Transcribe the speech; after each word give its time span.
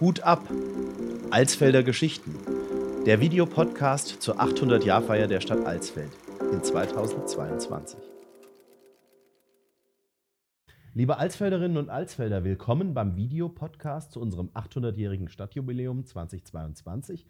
Hut 0.00 0.20
ab! 0.22 0.48
Alsfelder 1.30 1.84
Geschichten. 1.84 2.34
Der 3.06 3.20
Videopodcast 3.20 4.20
zur 4.20 4.40
800-Jahrfeier 4.40 5.28
der 5.28 5.40
Stadt 5.40 5.64
Alsfeld 5.64 6.10
in 6.52 6.62
2022. 6.62 8.00
Liebe 10.94 11.16
Alsfelderinnen 11.16 11.76
und 11.76 11.90
Alsfelder, 11.90 12.42
willkommen 12.42 12.92
beim 12.92 13.16
Videopodcast 13.16 14.12
zu 14.12 14.20
unserem 14.20 14.48
800-jährigen 14.48 15.28
Stadtjubiläum 15.28 16.04
2022. 16.04 17.24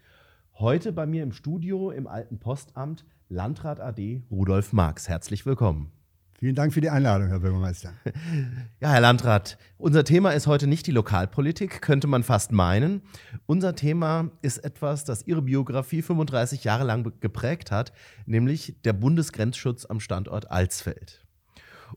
Heute 0.54 0.92
bei 0.92 1.04
mir 1.04 1.22
im 1.22 1.32
Studio 1.32 1.90
im 1.90 2.06
Alten 2.06 2.38
Postamt 2.38 3.04
Landrat 3.28 3.78
AD 3.78 4.22
Rudolf 4.30 4.72
Marx. 4.72 5.08
Herzlich 5.08 5.44
willkommen. 5.44 5.92
Vielen 6.42 6.56
Dank 6.56 6.74
für 6.74 6.80
die 6.80 6.90
Einladung, 6.90 7.28
Herr 7.28 7.38
Bürgermeister. 7.38 7.92
Ja, 8.80 8.90
Herr 8.90 9.00
Landrat, 9.00 9.58
unser 9.78 10.02
Thema 10.02 10.32
ist 10.32 10.48
heute 10.48 10.66
nicht 10.66 10.88
die 10.88 10.90
Lokalpolitik, 10.90 11.80
könnte 11.80 12.08
man 12.08 12.24
fast 12.24 12.50
meinen. 12.50 13.02
Unser 13.46 13.76
Thema 13.76 14.32
ist 14.42 14.58
etwas, 14.58 15.04
das 15.04 15.24
Ihre 15.24 15.42
Biografie 15.42 16.02
35 16.02 16.64
Jahre 16.64 16.82
lang 16.82 17.12
geprägt 17.20 17.70
hat, 17.70 17.92
nämlich 18.26 18.74
der 18.82 18.92
Bundesgrenzschutz 18.92 19.84
am 19.84 20.00
Standort 20.00 20.50
Alsfeld. 20.50 21.24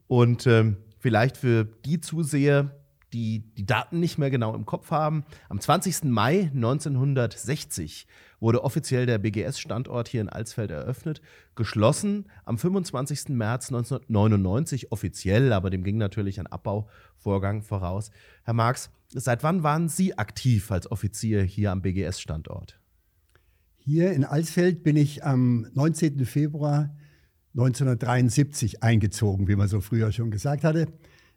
Und 0.05 0.45
äh, 0.45 0.75
vielleicht 0.99 1.37
für 1.37 1.65
die 1.65 1.99
Zuseher, 1.99 2.69
die 3.13 3.51
die 3.55 3.65
Daten 3.65 3.99
nicht 3.99 4.19
mehr 4.19 4.29
genau 4.29 4.53
im 4.53 4.67
Kopf 4.67 4.91
haben. 4.91 5.25
Am 5.49 5.59
20. 5.59 6.03
Mai 6.03 6.51
1960 6.53 8.05
wurde 8.39 8.63
offiziell 8.63 9.05
der 9.05 9.17
BGS-Standort 9.17 10.07
hier 10.07 10.21
in 10.21 10.29
Alsfeld 10.29 10.71
eröffnet. 10.71 11.21
Geschlossen 11.55 12.25
am 12.43 12.57
25. 12.57 13.29
März 13.29 13.67
1999 13.67 14.91
offiziell, 14.91 15.53
aber 15.53 15.69
dem 15.69 15.83
ging 15.83 15.97
natürlich 15.97 16.39
ein 16.39 16.47
Abbauvorgang 16.47 17.61
voraus. 17.61 18.11
Herr 18.43 18.53
Marx, 18.53 18.89
seit 19.09 19.43
wann 19.43 19.63
waren 19.63 19.89
Sie 19.89 20.17
aktiv 20.17 20.71
als 20.71 20.91
Offizier 20.91 21.43
hier 21.43 21.71
am 21.71 21.81
BGS-Standort? 21.81 22.79
Hier 23.77 24.13
in 24.13 24.23
Alsfeld 24.23 24.83
bin 24.83 24.95
ich 24.95 25.23
am 25.23 25.67
19. 25.73 26.25
Februar 26.25 26.95
1973 27.53 28.83
eingezogen, 28.83 29.47
wie 29.47 29.55
man 29.55 29.67
so 29.67 29.79
früher 29.79 30.11
schon 30.11 30.31
gesagt 30.31 30.63
hatte. 30.63 30.87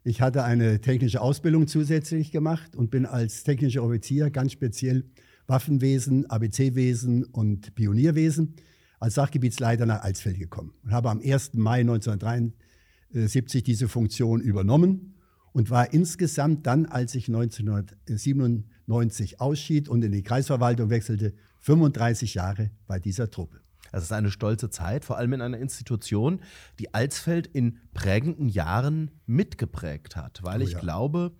Ich 0.03 0.21
hatte 0.21 0.43
eine 0.43 0.81
technische 0.81 1.21
Ausbildung 1.21 1.67
zusätzlich 1.67 2.31
gemacht 2.31 2.75
und 2.75 2.89
bin 2.89 3.05
als 3.05 3.43
technischer 3.43 3.83
Offizier 3.83 4.29
ganz 4.29 4.51
speziell 4.51 5.03
Waffenwesen, 5.49 6.29
ABC-Wesen 6.29 7.25
und 7.25 7.75
Pionierwesen 7.75 8.55
als 8.99 9.15
Sachgebietsleiter 9.15 9.85
nach 9.85 10.03
Alsfeld 10.03 10.39
gekommen 10.39 10.73
und 10.83 10.91
habe 10.91 11.09
am 11.09 11.21
1. 11.21 11.53
Mai 11.55 11.81
1973 11.81 13.63
diese 13.63 13.87
Funktion 13.87 14.41
übernommen 14.41 15.15
und 15.51 15.69
war 15.69 15.93
insgesamt 15.93 16.65
dann, 16.67 16.85
als 16.85 17.15
ich 17.15 17.27
1997 17.27 19.41
ausschied 19.41 19.89
und 19.89 20.03
in 20.03 20.11
die 20.11 20.23
Kreisverwaltung 20.23 20.89
wechselte, 20.89 21.33
35 21.61 22.35
Jahre 22.35 22.71
bei 22.87 22.99
dieser 22.99 23.31
Truppe. 23.31 23.61
Es 23.91 24.03
ist 24.03 24.11
eine 24.11 24.29
stolze 24.29 24.69
Zeit, 24.69 25.03
vor 25.03 25.17
allem 25.17 25.33
in 25.33 25.41
einer 25.41 25.57
Institution, 25.57 26.41
die 26.77 26.93
Alsfeld 26.93 27.47
in 27.47 27.79
prägenden 27.93 28.49
Jahren 28.49 29.09
mitgeprägt 29.25 30.15
hat, 30.15 30.43
weil 30.43 30.61
oh, 30.61 30.63
ich 30.63 30.73
ja. 30.73 30.79
glaube, 30.79 31.31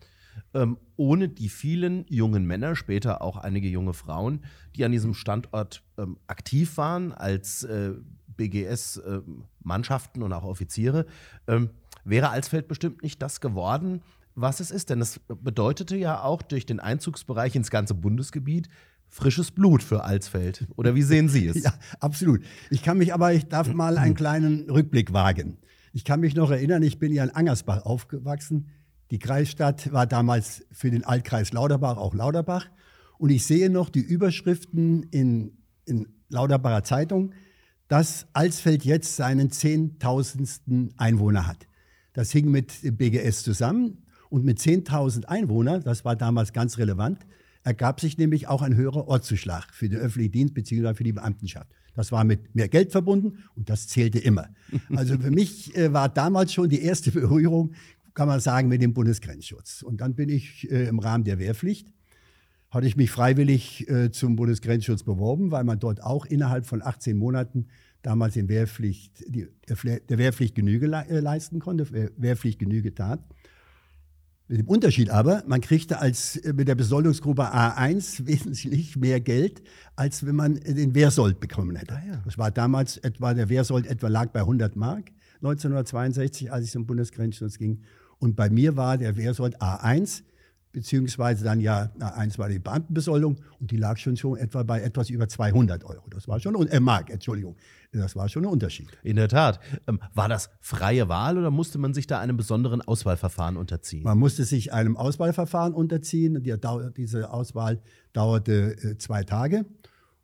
ähm, 0.54 0.78
ohne 0.96 1.30
die 1.30 1.50
vielen 1.50 2.06
jungen 2.08 2.46
Männer, 2.46 2.76
später 2.76 3.22
auch 3.22 3.38
einige 3.38 3.68
junge 3.68 3.94
Frauen, 3.94 4.42
die 4.76 4.86
an 4.86 4.92
diesem 4.92 5.14
Standort 5.14 5.84
ähm, 5.98 6.18
aktiv 6.28 6.78
waren 6.78 7.12
als 7.12 7.64
äh, 7.64 7.94
BGS-Mannschaften 8.38 10.22
äh, 10.22 10.24
und 10.24 10.34
auch 10.34 10.44
Offiziere, 10.44 11.06
ähm, 11.48 11.70
wäre 12.04 12.30
Alsfeld 12.30 12.68
bestimmt 12.68 13.04
nicht 13.04 13.22
das 13.22 13.42
geworden, 13.42 14.02
was 14.36 14.60
es 14.60 14.72
ist. 14.72 14.90
Denn 14.90 15.02
es 15.02 15.20
bedeutete 15.28 15.98
ja 15.98 16.24
auch 16.24 16.42
durch 16.42 16.66
den 16.66 16.80
Einzugsbereich 16.80 17.56
ins 17.56 17.70
ganze 17.70 17.94
Bundesgebiet 17.94 18.70
frisches 19.10 19.52
Blut 19.52 19.84
für 19.84 20.04
Alsfeld. 20.04 20.68
Oder 20.76 20.96
wie 20.96 21.02
sehen 21.02 21.30
Sie 21.30 21.48
es? 21.48 21.64
ja, 21.64 21.74
absolut. 22.00 22.42
Ich 22.70 22.84
kann 22.84 22.98
mich 22.98 23.14
aber, 23.14 23.34
ich 23.34 23.48
darf 23.48 23.74
mal 23.74 23.98
einen 23.98 24.16
kleinen 24.16 24.70
Rückblick 24.70 25.14
wagen. 25.14 25.58
Ich 25.92 26.06
kann 26.06 26.20
mich 26.20 26.36
noch 26.36 26.52
erinnern, 26.52 26.84
ich 26.84 27.00
bin 27.00 27.12
ja 27.12 27.24
in 27.24 27.32
Angersbach 27.32 27.84
aufgewachsen. 27.84 28.68
Die 29.12 29.20
Kreisstadt 29.20 29.92
war 29.92 30.06
damals 30.06 30.66
für 30.72 30.92
den 30.92 31.04
Altkreis 31.04 31.52
Lauterbach 31.52 31.98
auch 31.98 32.14
Lauterbach. 32.14 32.68
Und 33.18 33.32
ich 33.32 33.46
sehe 33.46 33.70
noch 33.70 33.90
die 33.90 34.02
Überschriften 34.02 35.04
in, 35.12 35.58
in 35.86 36.08
Lauterbacher 36.30 36.84
Zeitung, 36.84 37.34
dass 37.88 38.28
Alsfeld 38.34 38.86
jetzt 38.86 39.16
seinen 39.16 39.52
zehntausendsten 39.52 40.94
Einwohner 40.98 41.48
hat. 41.48 41.68
Das 42.14 42.32
hing 42.32 42.52
mit 42.52 42.98
BGS 42.98 43.44
zusammen. 43.44 44.04
Und 44.30 44.46
mit 44.46 44.60
10.000 44.60 45.26
Einwohnern, 45.26 45.84
das 45.84 46.06
war 46.06 46.16
damals 46.16 46.54
ganz 46.54 46.78
relevant, 46.78 47.26
ergab 47.64 48.00
sich 48.00 48.20
nämlich 48.20 48.48
auch 48.48 48.62
ein 48.62 48.76
höherer 48.76 49.08
Ortszuschlag 49.08 49.74
für 49.74 49.90
den 49.90 50.00
öffentlichen 50.00 50.32
Dienst 50.32 50.54
bzw. 50.54 50.94
für 50.94 51.04
die 51.04 51.14
Beamtenschaft. 51.14 51.72
Das 51.96 52.12
war 52.12 52.24
mit 52.24 52.56
mehr 52.56 52.70
Geld 52.70 52.92
verbunden 52.92 53.44
und 53.56 53.70
das 53.70 53.88
zählte 53.88 54.20
immer. 54.20 54.50
Also 54.96 55.18
für 55.18 55.32
mich 55.32 55.76
äh, 55.76 55.92
war 55.92 56.10
damals 56.10 56.54
schon 56.54 56.70
die 56.70 56.82
erste 56.82 57.12
Berührung, 57.20 57.74
kann 58.20 58.28
man 58.28 58.42
sagen, 58.42 58.68
mit 58.68 58.82
dem 58.82 58.94
Bundesgrenzschutz. 58.94 59.82
Und 59.82 60.02
dann 60.02 60.14
bin 60.14 60.28
ich 60.28 60.70
äh, 60.70 60.90
im 60.90 61.00
Rahmen 61.00 61.24
der 61.24 61.40
Wehrpflicht, 61.40 61.88
hatte 62.70 62.86
ich 62.86 62.98
mich 62.98 63.12
freiwillig 63.12 63.90
äh, 63.90 64.12
zum 64.12 64.36
Bundesgrenzschutz 64.36 65.04
beworben, 65.04 65.52
weil 65.52 65.64
man 65.64 65.80
dort 65.80 66.04
auch 66.04 66.26
innerhalb 66.26 66.66
von 66.66 66.82
18 66.82 67.16
Monaten 67.16 67.68
damals 68.02 68.34
den 68.34 68.50
Wehrpflicht, 68.50 69.24
die, 69.26 69.48
der 69.70 70.18
Wehrpflicht 70.18 70.54
Genüge 70.54 70.88
äh, 70.88 71.22
leisten 71.22 71.60
konnte, 71.60 72.12
Wehrpflicht 72.18 72.60
Genüge 72.60 72.94
tat. 72.94 73.24
Mit 74.50 74.60
dem 74.60 74.68
Unterschied 74.68 75.12
aber, 75.12 75.46
man 75.48 75.62
kriegte 75.62 76.00
als 76.00 76.36
äh, 76.36 76.52
mit 76.52 76.68
der 76.68 76.76
Besoldungsgruppe 76.76 77.44
A1 77.44 78.26
wesentlich 78.28 78.98
mehr 78.98 79.22
Geld, 79.22 79.62
als 79.96 80.26
wenn 80.26 80.36
man 80.36 80.56
den 80.56 80.94
Wehrsold 80.94 81.40
bekommen 81.40 81.78
hätte. 81.78 81.96
Ah, 81.96 82.04
ja. 82.06 82.22
Das 82.26 82.38
war 82.38 82.52
damals 82.52 82.98
etwa, 82.98 83.34
der 83.34 83.48
Wehrsold 83.48 83.88
etwa 83.88 84.10
lag 84.10 84.32
bei 84.32 84.42
100 84.42 84.76
Mark 84.76 85.12
1962, 85.36 86.52
als 86.52 86.66
ich 86.66 86.72
zum 86.72 86.86
Bundesgrenzschutz 86.86 87.58
ging. 87.58 87.80
Und 88.20 88.36
bei 88.36 88.50
mir 88.50 88.76
war 88.76 88.98
der 88.98 89.18
Wehrsold 89.18 89.62
A1 89.62 90.24
beziehungsweise 90.72 91.44
dann 91.44 91.60
ja, 91.60 91.92
na, 91.98 92.14
eins 92.14 92.38
war 92.38 92.48
die 92.48 92.60
Beamtenbesoldung 92.60 93.38
und 93.60 93.72
die 93.72 93.78
lag 93.78 93.98
schon 93.98 94.18
schon 94.18 94.38
etwa 94.38 94.64
bei 94.64 94.82
etwas 94.82 95.10
über 95.10 95.28
200 95.28 95.84
Euro. 95.84 96.04
Das 96.10 96.28
war 96.28 96.40
schon, 96.40 96.56
äh, 96.68 96.80
Mark, 96.80 97.10
Entschuldigung, 97.10 97.56
das 97.92 98.16
war 98.16 98.30
schon 98.30 98.46
ein 98.46 98.52
Unterschied. 98.52 98.88
In 99.04 99.16
der 99.16 99.30
Tat. 99.30 99.60
Ähm, 99.88 100.00
war 100.14 100.30
das 100.30 100.50
freie 100.60 101.10
Wahl 101.10 101.38
oder 101.38 101.50
musste 101.50 101.80
man 101.80 101.94
sich 101.94 102.06
da 102.06 102.20
einem 102.20 102.38
besonderen 102.38 102.82
Auswahlverfahren 102.82 103.58
unterziehen? 103.58 104.04
Man 104.04 104.20
musste 104.20 104.44
sich 104.44 104.72
einem 104.72 104.96
Auswahlverfahren 104.96 105.74
unterziehen. 105.74 106.44
Die, 106.44 106.56
diese 106.96 107.32
Auswahl 107.32 107.82
dauerte 108.14 108.78
äh, 108.78 108.98
zwei 108.98 109.24
Tage. 109.24 109.66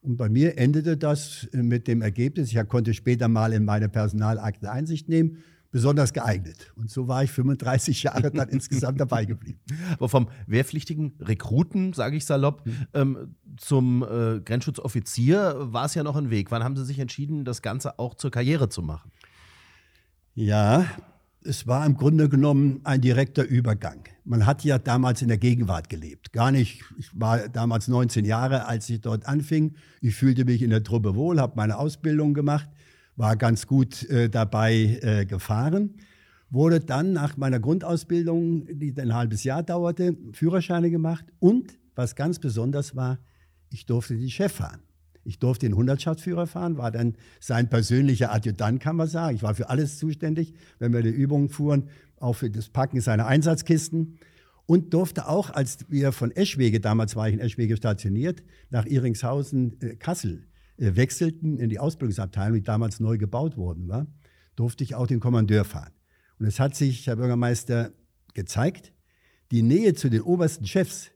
Und 0.01 0.17
bei 0.17 0.29
mir 0.29 0.59
endete 0.59 0.95
das 0.95 1.47
äh, 1.53 1.63
mit 1.63 1.87
dem 1.87 2.03
Ergebnis, 2.03 2.53
ich 2.53 2.67
konnte 2.67 2.93
später 2.93 3.27
mal 3.27 3.51
in 3.51 3.65
meine 3.65 3.89
Personalakte 3.89 4.71
Einsicht 4.71 5.09
nehmen, 5.09 5.37
besonders 5.75 6.13
geeignet. 6.13 6.71
Und 6.77 6.89
so 6.89 7.09
war 7.09 7.25
ich 7.25 7.31
35 7.31 8.03
Jahre 8.03 8.31
dann 8.31 8.47
insgesamt 8.47 8.97
dabei 8.97 9.25
geblieben. 9.25 9.59
Aber 9.91 10.07
vom 10.07 10.29
wehrpflichtigen 10.47 11.15
Rekruten, 11.19 11.91
sage 11.91 12.15
ich 12.15 12.23
salopp, 12.23 12.65
mhm. 12.65 12.87
ähm, 12.93 13.35
zum 13.57 14.01
äh, 14.01 14.39
Grenzschutzoffizier 14.39 15.53
war 15.57 15.83
es 15.83 15.93
ja 15.93 16.03
noch 16.03 16.15
ein 16.15 16.29
Weg. 16.29 16.49
Wann 16.49 16.63
haben 16.63 16.77
Sie 16.77 16.85
sich 16.85 16.99
entschieden, 16.99 17.43
das 17.43 17.61
Ganze 17.61 17.99
auch 17.99 18.15
zur 18.15 18.31
Karriere 18.31 18.69
zu 18.69 18.83
machen? 18.83 19.11
Ja, 20.33 20.85
es 21.43 21.67
war 21.67 21.85
im 21.85 21.97
Grunde 21.97 22.29
genommen 22.29 22.79
ein 22.85 23.01
direkter 23.01 23.43
Übergang. 23.43 24.05
Man 24.23 24.45
hat 24.45 24.63
ja 24.63 24.79
damals 24.79 25.21
in 25.21 25.27
der 25.27 25.37
Gegenwart 25.37 25.89
gelebt. 25.89 26.31
Gar 26.31 26.51
nicht, 26.51 26.85
ich 26.97 27.09
war 27.19 27.49
damals 27.49 27.89
19 27.89 28.23
Jahre, 28.23 28.65
als 28.65 28.89
ich 28.89 29.01
dort 29.01 29.25
anfing. 29.25 29.75
Ich 29.99 30.15
fühlte 30.15 30.45
mich 30.45 30.61
in 30.61 30.69
der 30.69 30.83
Truppe 30.83 31.15
wohl, 31.15 31.41
habe 31.41 31.57
meine 31.57 31.77
Ausbildung 31.77 32.33
gemacht 32.33 32.69
war 33.15 33.35
ganz 33.35 33.67
gut 33.67 34.03
äh, 34.09 34.29
dabei 34.29 34.99
äh, 35.01 35.25
gefahren. 35.25 35.95
Wurde 36.49 36.79
dann 36.79 37.13
nach 37.13 37.37
meiner 37.37 37.59
Grundausbildung, 37.59 38.65
die 38.67 38.93
ein 38.99 39.13
halbes 39.13 39.43
Jahr 39.43 39.63
dauerte, 39.63 40.15
Führerscheine 40.33 40.91
gemacht 40.91 41.25
und 41.39 41.77
was 41.95 42.15
ganz 42.15 42.39
besonders 42.39 42.95
war, 42.95 43.19
ich 43.69 43.85
durfte 43.85 44.15
die 44.15 44.29
Chef 44.29 44.53
fahren. 44.53 44.81
Ich 45.23 45.39
durfte 45.39 45.65
den 45.65 45.75
Hundertschaftsführer 45.75 46.45
fahren, 46.45 46.77
war 46.77 46.91
dann 46.91 47.15
sein 47.39 47.67
persönlicher 47.67 48.31
Adjutant, 48.31 48.79
kann 48.79 48.95
man 48.95 49.07
sagen. 49.07 49.35
Ich 49.35 49.43
war 49.43 49.55
für 49.55 49.69
alles 49.69 49.97
zuständig, 49.97 50.53
wenn 50.77 50.93
wir 50.93 51.01
die 51.01 51.09
Übungen 51.09 51.49
fuhren, 51.49 51.89
auch 52.17 52.33
für 52.33 52.51
das 52.51 52.69
Packen 52.69 53.01
seiner 53.01 53.25
Einsatzkisten. 53.25 54.19
Und 54.67 54.93
durfte 54.93 55.27
auch, 55.27 55.49
als 55.49 55.89
wir 55.89 56.11
von 56.11 56.31
Eschwege, 56.31 56.79
damals 56.79 57.15
war 57.15 57.27
ich 57.27 57.33
in 57.33 57.39
Eschwege 57.39 57.75
stationiert, 57.75 58.43
nach 58.69 58.85
Iringshausen, 58.85 59.81
äh, 59.81 59.95
Kassel 59.95 60.47
wechselten 60.77 61.57
in 61.57 61.69
die 61.69 61.79
Ausbildungsabteilung, 61.79 62.55
die 62.57 62.63
damals 62.63 62.99
neu 62.99 63.17
gebaut 63.17 63.57
worden 63.57 63.87
war, 63.87 64.07
durfte 64.55 64.83
ich 64.83 64.95
auch 64.95 65.07
den 65.07 65.19
Kommandeur 65.19 65.65
fahren. 65.65 65.93
Und 66.39 66.45
es 66.45 66.59
hat 66.59 66.75
sich, 66.75 67.07
Herr 67.07 67.15
Bürgermeister, 67.15 67.91
gezeigt, 68.33 68.93
die 69.51 69.61
Nähe 69.61 69.93
zu 69.93 70.09
den 70.09 70.21
obersten 70.21 70.65
Chefs 70.65 71.11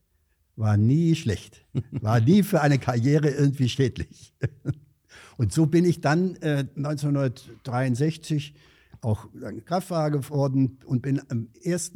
war 0.55 0.77
nie 0.77 1.15
schlecht, 1.15 1.65
war 1.91 2.19
nie 2.21 2.43
für 2.43 2.61
eine 2.61 2.79
Karriere 2.79 3.29
irgendwie 3.29 3.69
schädlich. 3.69 4.35
Und 5.37 5.53
so 5.53 5.65
bin 5.65 5.85
ich 5.85 6.01
dann 6.01 6.35
äh, 6.37 6.65
1963 6.75 8.55
auch 9.01 9.29
Kraftfahrer 9.63 10.11
geworden 10.11 10.79
und 10.85 11.01
bin 11.01 11.21
am 11.29 11.47
1. 11.65 11.93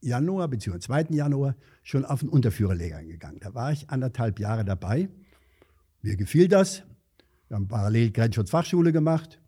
Januar 0.00 0.46
bzw. 0.46 0.78
2. 0.78 1.06
Januar 1.10 1.56
schon 1.82 2.04
auf 2.04 2.20
den 2.20 2.28
Unterführerlehrgang 2.28 3.08
gegangen. 3.08 3.40
Da 3.40 3.54
war 3.54 3.72
ich 3.72 3.90
anderthalb 3.90 4.38
Jahre 4.38 4.64
dabei. 4.64 5.08
Mir 6.02 6.16
gefiel 6.16 6.48
das. 6.48 6.82
Wir 7.48 7.56
haben 7.56 7.68
parallel 7.68 8.10
Grenzschutzfachschule 8.10 8.90
gemacht 8.90 9.38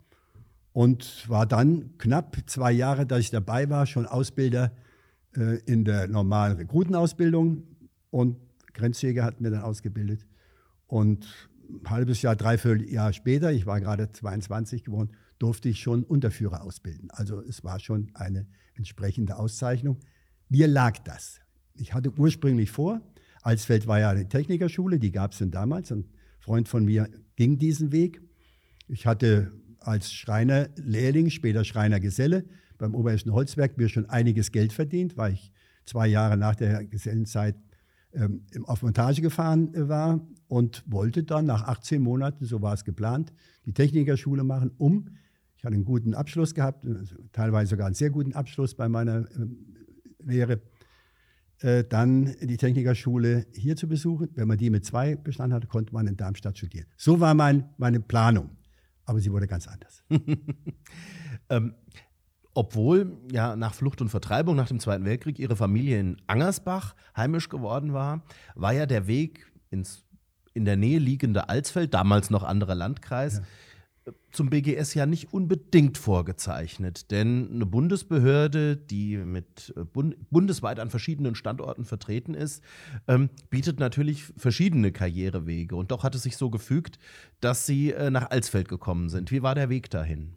und 0.73 1.27
war 1.29 1.47
dann 1.47 1.97
knapp 1.97 2.37
zwei 2.47 2.73
Jahre, 2.73 3.07
dass 3.07 3.21
ich 3.21 3.31
dabei 3.31 3.71
war, 3.71 3.87
schon 3.87 4.05
Ausbilder 4.05 4.73
äh, 5.35 5.59
in 5.65 5.87
der 5.87 6.09
normalen 6.09 6.57
Rekrutenausbildung 6.57 7.63
und 8.11 8.37
Grenzjäger 8.75 9.25
hat 9.25 9.41
mir 9.41 9.51
dann 9.51 9.63
ausgebildet. 9.63 10.27
Und 10.87 11.27
ein 11.71 11.89
halbes 11.89 12.21
Jahr, 12.21 12.37
dreiviertel 12.37 12.87
Jahr 12.87 13.15
später, 13.15 13.51
ich 13.51 13.65
war 13.65 13.81
gerade 13.81 14.13
22 14.13 14.85
geworden, 14.85 15.13
durfte 15.39 15.71
ich 15.71 15.81
schon 15.81 16.05
Unterführer 16.05 16.63
ausbilden. 16.63 17.11
Also 17.13 17.41
es 17.41 17.65
war 17.65 17.81
schon 17.81 18.11
eine 18.13 18.47
entsprechende 18.75 19.37
Auszeichnung. 19.37 20.01
Mir 20.51 20.69
lag 20.69 20.99
das. 20.99 21.41
Ich 21.75 21.95
hatte 21.95 22.13
ursprünglich 22.13 22.71
vor, 22.71 23.01
Alsfeld 23.41 23.87
war 23.87 24.01
ja 24.01 24.11
eine 24.11 24.29
Technikerschule, 24.29 24.99
die 24.99 25.13
gab 25.13 25.33
es 25.33 25.39
denn 25.39 25.51
damals. 25.51 25.91
Ein 25.91 26.05
Freund 26.43 26.69
von 26.69 26.85
mir 26.85 27.09
ging 27.37 27.57
diesen 27.57 27.93
Weg. 27.93 28.21
Ich 28.89 29.07
hatte 29.07 29.53
als 29.79 30.13
Schreinerlehrling, 30.13 31.31
später 31.31 31.65
Schreinergeselle 31.65 32.45
beim 32.79 32.97
Oberhessischen 32.97 33.33
Holzwerk 33.33 33.79
mir 33.79 33.89
schon 33.89 34.11
einiges 34.11 34.51
Geld 34.51 34.73
verdient, 34.73 35.17
weil 35.17 35.35
ich 35.35 35.53
zwei 35.85 36.09
Jahre 36.09 36.37
nach 36.37 36.57
der 36.57 36.85
Gesellenzeit 36.85 37.55
ähm, 38.13 38.43
auf 38.65 38.83
Montage 38.83 39.23
gefahren 39.23 39.73
äh, 39.75 39.89
war 39.89 40.21
und 40.49 40.83
wollte 40.87 41.23
dann 41.23 41.47
nach 41.47 41.63
18 41.63 42.03
Monaten, 42.03 42.45
so 42.45 42.61
war 42.61 42.75
es 42.75 42.85
geplant, 42.85 43.33
die 43.65 43.73
Technikerschule 43.73 44.43
machen, 44.43 44.73
um, 44.79 45.11
ich 45.57 45.65
hatte 45.65 45.77
einen 45.77 45.85
guten 45.85 46.13
Abschluss 46.15 46.55
gehabt, 46.55 46.85
also 46.85 47.15
teilweise 47.31 47.71
sogar 47.71 47.87
einen 47.87 47.95
sehr 47.95 48.11
guten 48.11 48.33
Abschluss 48.33 48.75
bei 48.75 48.89
meiner 48.89 49.31
ähm, 49.37 49.77
Lehre, 50.19 50.61
äh, 51.63 51.85
dann 51.85 52.35
die 52.41 52.57
Technikerschule 52.57 53.47
hier 53.55 53.77
zu 53.77 53.89
besuchen. 53.89 54.29
Wenn 54.35 54.49
man 54.49 54.59
die 54.59 54.71
mit 54.71 54.85
zwei 54.85 55.17
bestanden 55.17 55.55
hatte, 55.55 55.67
konnte 55.69 55.93
man 55.95 56.07
in 56.07 56.17
Darmstadt 56.17 56.59
studieren. 56.59 56.87
So 56.97 57.21
war 57.21 57.35
mein, 57.35 57.71
meine 57.79 58.01
Planung, 58.01 58.51
aber 59.05 59.21
sie 59.21 59.33
wurde 59.33 59.47
ganz 59.47 59.69
anders. 59.69 60.03
ähm, 61.51 61.75
obwohl 62.55 63.19
ja 63.31 63.57
nach 63.57 63.75
Flucht 63.75 64.01
und 64.01 64.09
Vertreibung 64.09 64.57
nach 64.57 64.69
dem 64.69 64.79
Zweiten 64.79 65.05
Weltkrieg 65.05 65.39
ihre 65.39 65.57
Familie 65.57 65.99
in 65.99 66.17
Angersbach 66.27 66.95
heimisch 67.17 67.49
geworden 67.49 67.93
war, 67.93 68.25
war 68.55 68.73
ja 68.73 68.87
der 68.87 69.07
Weg 69.07 69.51
ins 69.71 70.05
in 70.55 70.67
der 70.67 70.77
Nähe 70.77 70.99
liegende 70.99 71.49
Alsfeld, 71.49 71.95
damals 71.95 72.29
noch 72.29 72.43
anderer 72.43 72.75
Landkreis, 72.75 73.39
ja. 73.39 73.43
Zum 74.33 74.49
BGS 74.51 74.95
ja 74.95 75.07
nicht 75.07 75.33
unbedingt 75.33 75.99
vorgezeichnet. 75.99 77.11
Denn 77.11 77.51
eine 77.53 77.67
Bundesbehörde, 77.67 78.77
die 78.77 79.19
mit 79.19 79.73
äh, 79.77 79.85
bund 79.85 80.17
bundesweit 80.31 80.81
an 80.81 80.91
verschiedenen 80.91 81.35
Standorten 81.35 81.85
vertreten 81.85 82.35
ist, 82.35 82.63
ähm, 83.07 83.29
bietet 83.51 83.79
natürlich 83.79 84.25
verschiedene 84.37 84.91
Karrierewege. 84.91 85.77
Und 85.77 85.91
doch 85.91 86.03
hat 86.03 86.15
es 86.15 86.23
sich 86.23 86.37
so 86.37 86.51
gefügt, 86.51 86.99
dass 87.41 87.67
Sie 87.67 87.93
äh, 87.93 88.11
nach 88.11 88.31
Alsfeld 88.31 88.69
gekommen 88.69 89.09
sind. 89.09 89.31
Wie 89.31 89.43
war 89.43 89.55
der 89.55 89.69
Weg 89.69 89.91
dahin? 89.91 90.35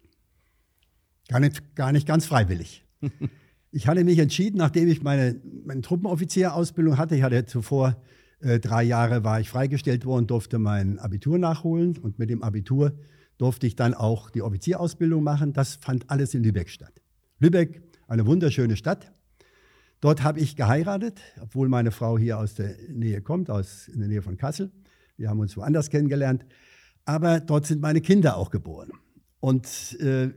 Gar 1.30 1.40
nicht, 1.40 1.76
gar 1.76 1.92
nicht 1.92 2.06
ganz 2.06 2.26
freiwillig. 2.26 2.84
ich 3.72 3.88
hatte 3.88 4.04
mich 4.04 4.20
entschieden, 4.20 4.58
nachdem 4.58 4.88
ich 4.90 5.02
meine, 5.02 5.42
meine 5.66 5.82
Truppenoffizierausbildung 5.82 6.98
hatte, 6.98 7.16
ich 7.16 7.24
hatte 7.24 7.46
zuvor 7.46 7.96
äh, 8.40 8.60
drei 8.60 8.84
Jahre 8.84 9.24
war 9.24 9.40
ich 9.40 9.50
freigestellt 9.50 10.06
worden, 10.06 10.28
durfte 10.28 10.60
mein 10.60 11.00
Abitur 11.00 11.38
nachholen 11.38 11.98
und 11.98 12.20
mit 12.20 12.30
dem 12.30 12.44
Abitur 12.44 12.94
durfte 13.38 13.68
ich 13.68 13.76
dann 13.76 13.94
auch 13.94 14.30
die 14.30 14.42
Offizierausbildung 14.42 15.24
machen. 15.24 15.54
Das 15.54 15.76
fand 15.76 16.10
alles 16.10 16.34
in 16.34 16.44
Lübeck 16.44 16.70
statt. 16.70 17.02
Lübeck, 17.40 17.82
eine 18.08 18.26
wunderschöne 18.26 18.76
Stadt. 18.76 19.12
Dort 20.02 20.24
habe 20.24 20.40
ich 20.40 20.56
geheiratet, 20.56 21.20
obwohl 21.42 21.68
meine 21.68 21.92
Frau 21.92 22.18
hier 22.18 22.38
aus 22.38 22.56
der 22.56 22.76
Nähe 22.90 23.22
kommt, 23.22 23.50
aus 23.50 23.88
in 23.88 24.00
der 24.00 24.08
Nähe 24.08 24.22
von 24.22 24.38
Kassel. 24.38 24.72
Wir 25.18 25.30
haben 25.30 25.40
uns 25.40 25.56
woanders 25.58 25.90
kennengelernt. 25.90 26.46
Aber 27.06 27.40
dort 27.40 27.66
sind 27.66 27.82
meine 27.82 28.02
Kinder 28.02 28.38
auch 28.38 28.50
geboren. 28.50 28.92
Und 29.40 29.98
äh, 30.00 30.30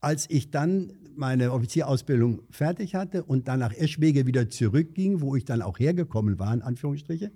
als 0.00 0.28
ich 0.30 0.50
dann 0.50 0.92
meine 1.16 1.52
Offizierausbildung 1.52 2.42
fertig 2.50 2.94
hatte 2.94 3.24
und 3.24 3.48
dann 3.48 3.58
nach 3.58 3.74
Eschwege 3.74 4.26
wieder 4.26 4.48
zurückging, 4.48 5.20
wo 5.20 5.36
ich 5.36 5.44
dann 5.44 5.60
auch 5.60 5.78
hergekommen 5.78 6.38
war, 6.38 6.54
in 6.54 6.62
Anführungsstriche, 6.62 7.32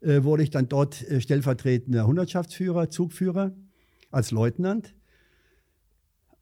äh, 0.00 0.22
wurde 0.22 0.42
ich 0.42 0.50
dann 0.50 0.68
dort 0.68 1.08
äh, 1.08 1.20
stellvertretender 1.20 2.06
Hundertschaftsführer, 2.06 2.90
Zugführer 2.90 3.52
als 4.10 4.30
Leutnant. 4.30 4.94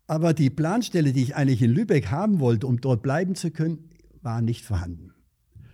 Aber 0.06 0.32
die 0.32 0.50
Planstelle, 0.50 1.12
die 1.12 1.23
ich 1.23 1.37
eigentlich 1.37 1.62
in 1.62 1.70
Lübeck 1.70 2.11
haben 2.11 2.41
wollte, 2.41 2.67
um 2.67 2.81
dort 2.81 3.03
bleiben 3.03 3.35
zu 3.35 3.50
können, 3.50 3.91
war 4.23 4.41
nicht 4.41 4.65
vorhanden. 4.65 5.12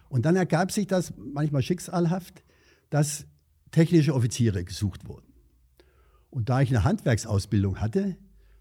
Und 0.08 0.26
dann 0.26 0.36
ergab 0.36 0.72
sich 0.72 0.86
das 0.86 1.12
manchmal 1.16 1.62
schicksalhaft, 1.62 2.44
dass 2.90 3.26
technische 3.70 4.14
Offiziere 4.14 4.64
gesucht 4.64 5.08
wurden. 5.08 5.32
Und 6.30 6.48
da 6.48 6.60
ich 6.60 6.70
eine 6.70 6.84
Handwerksausbildung 6.84 7.80
hatte, 7.80 8.16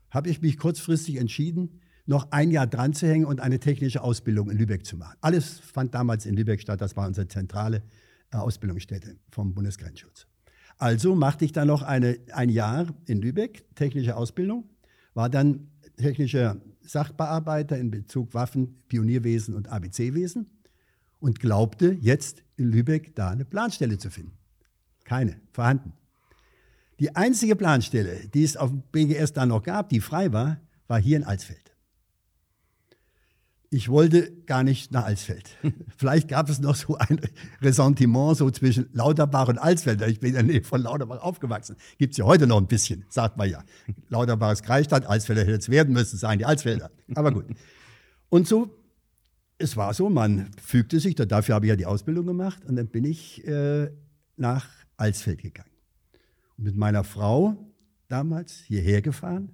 habe 0.09 0.29
ich 0.29 0.41
mich 0.41 0.57
kurzfristig 0.57 1.17
entschieden, 1.17 1.81
noch 2.05 2.31
ein 2.31 2.51
Jahr 2.51 2.67
dran 2.67 2.93
zu 2.93 3.07
hängen 3.07 3.25
und 3.25 3.39
eine 3.39 3.59
technische 3.59 4.03
Ausbildung 4.03 4.49
in 4.49 4.57
Lübeck 4.57 4.85
zu 4.85 4.97
machen. 4.97 5.17
Alles 5.21 5.59
fand 5.59 5.95
damals 5.95 6.25
in 6.25 6.35
Lübeck 6.35 6.61
statt. 6.61 6.81
Das 6.81 6.95
war 6.95 7.07
unsere 7.07 7.27
zentrale 7.27 7.81
äh, 8.31 8.37
Ausbildungsstätte 8.37 9.17
vom 9.31 9.53
Bundesgrenzschutz. 9.53 10.27
Also 10.83 11.15
machte 11.15 11.45
ich 11.45 11.53
dann 11.53 11.69
noch 11.69 11.81
eine, 11.81 12.19
ein 12.33 12.49
Jahr 12.49 12.87
in 13.05 13.21
Lübeck, 13.21 13.73
technische 13.73 14.17
Ausbildung, 14.17 14.65
war 15.13 15.29
dann 15.29 15.71
technischer 15.95 16.57
Sachbearbeiter 16.81 17.77
in 17.77 17.89
Bezug 17.89 18.33
Waffen, 18.33 18.83
Pionierwesen 18.89 19.55
und 19.55 19.69
ABC-Wesen 19.69 20.45
und 21.21 21.39
glaubte 21.39 21.93
jetzt 22.01 22.43
in 22.57 22.69
Lübeck 22.69 23.15
da 23.15 23.29
eine 23.29 23.45
Planstelle 23.45 23.97
zu 23.97 24.09
finden. 24.09 24.33
Keine, 25.05 25.39
vorhanden. 25.53 25.93
Die 26.99 27.15
einzige 27.15 27.55
Planstelle, 27.55 28.27
die 28.33 28.43
es 28.43 28.57
auf 28.57 28.69
dem 28.69 28.81
BGS 28.91 29.31
da 29.31 29.45
noch 29.45 29.63
gab, 29.63 29.87
die 29.87 30.01
frei 30.01 30.33
war, 30.33 30.59
war 30.89 30.99
hier 30.99 31.15
in 31.15 31.23
Alsfeld. 31.23 31.72
Ich 33.73 33.89
wollte 33.89 34.31
gar 34.45 34.63
nicht 34.63 34.91
nach 34.91 35.05
Alsfeld. 35.05 35.49
Vielleicht 35.97 36.27
gab 36.27 36.47
es 36.47 36.59
noch 36.59 36.75
so 36.75 36.95
ein 36.95 37.19
Ressentiment 37.59 38.37
so 38.37 38.51
zwischen 38.51 38.87
Lauterbach 38.93 39.47
und 39.47 39.57
Alsfeld. 39.57 39.99
Ich 40.03 40.19
bin 40.19 40.29
in 40.29 40.35
der 40.35 40.43
Nähe 40.43 40.63
von 40.63 40.81
Lauterbach 40.81 41.21
aufgewachsen. 41.21 41.75
Gibt 41.97 42.11
es 42.11 42.17
ja 42.17 42.25
heute 42.25 42.45
noch 42.45 42.57
ein 42.57 42.67
bisschen, 42.67 43.03
sagt 43.09 43.35
man 43.35 43.49
ja. 43.49 43.63
Lauterbach 44.09 44.51
ist 44.51 44.61
Kreisstadt, 44.61 45.07
Alsfelder 45.07 45.41
hätte 45.41 45.53
es 45.53 45.69
werden 45.69 45.91
müssen, 45.91 46.17
sagen 46.17 46.37
die 46.37 46.45
Alsfelder. 46.45 46.91
Aber 47.15 47.31
gut. 47.31 47.45
Und 48.29 48.47
so, 48.47 48.69
es 49.57 49.75
war 49.75 49.95
so, 49.95 50.07
man 50.07 50.51
fügte 50.63 50.99
sich, 50.99 51.15
dafür 51.15 51.55
habe 51.55 51.65
ich 51.65 51.69
ja 51.71 51.75
die 51.75 51.87
Ausbildung 51.87 52.27
gemacht 52.27 52.63
und 52.65 52.75
dann 52.75 52.89
bin 52.89 53.05
ich 53.05 53.43
äh, 53.47 53.89
nach 54.37 54.67
Alsfeld 54.97 55.41
gegangen 55.41 55.71
mit 56.57 56.75
meiner 56.75 57.03
Frau 57.03 57.57
damals 58.07 58.59
hierher 58.67 59.01
gefahren, 59.01 59.51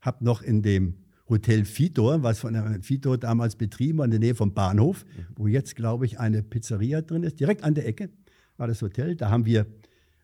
habe 0.00 0.24
noch 0.24 0.42
in 0.42 0.62
dem 0.62 1.01
Hotel 1.28 1.64
Fitor, 1.64 2.22
was 2.22 2.40
von 2.40 2.82
Fitor 2.82 3.18
damals 3.18 3.56
betrieben 3.56 3.98
war, 3.98 4.04
in 4.04 4.10
der 4.10 4.20
Nähe 4.20 4.34
vom 4.34 4.54
Bahnhof, 4.54 5.04
mhm. 5.04 5.26
wo 5.36 5.46
jetzt, 5.46 5.76
glaube 5.76 6.06
ich, 6.06 6.18
eine 6.18 6.42
Pizzeria 6.42 7.02
drin 7.02 7.22
ist, 7.22 7.40
direkt 7.40 7.64
an 7.64 7.74
der 7.74 7.86
Ecke 7.86 8.10
war 8.56 8.66
das 8.66 8.82
Hotel. 8.82 9.16
Da 9.16 9.30
haben 9.30 9.46
wir 9.46 9.66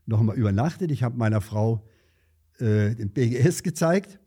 noch 0.07 0.23
mal 0.23 0.37
übernachtet. 0.37 0.90
Ich 0.90 1.02
habe 1.02 1.17
meiner 1.17 1.40
Frau 1.40 1.87
äh, 2.59 2.95
den 2.95 3.11
BGS 3.11 3.62
gezeigt 3.62 4.19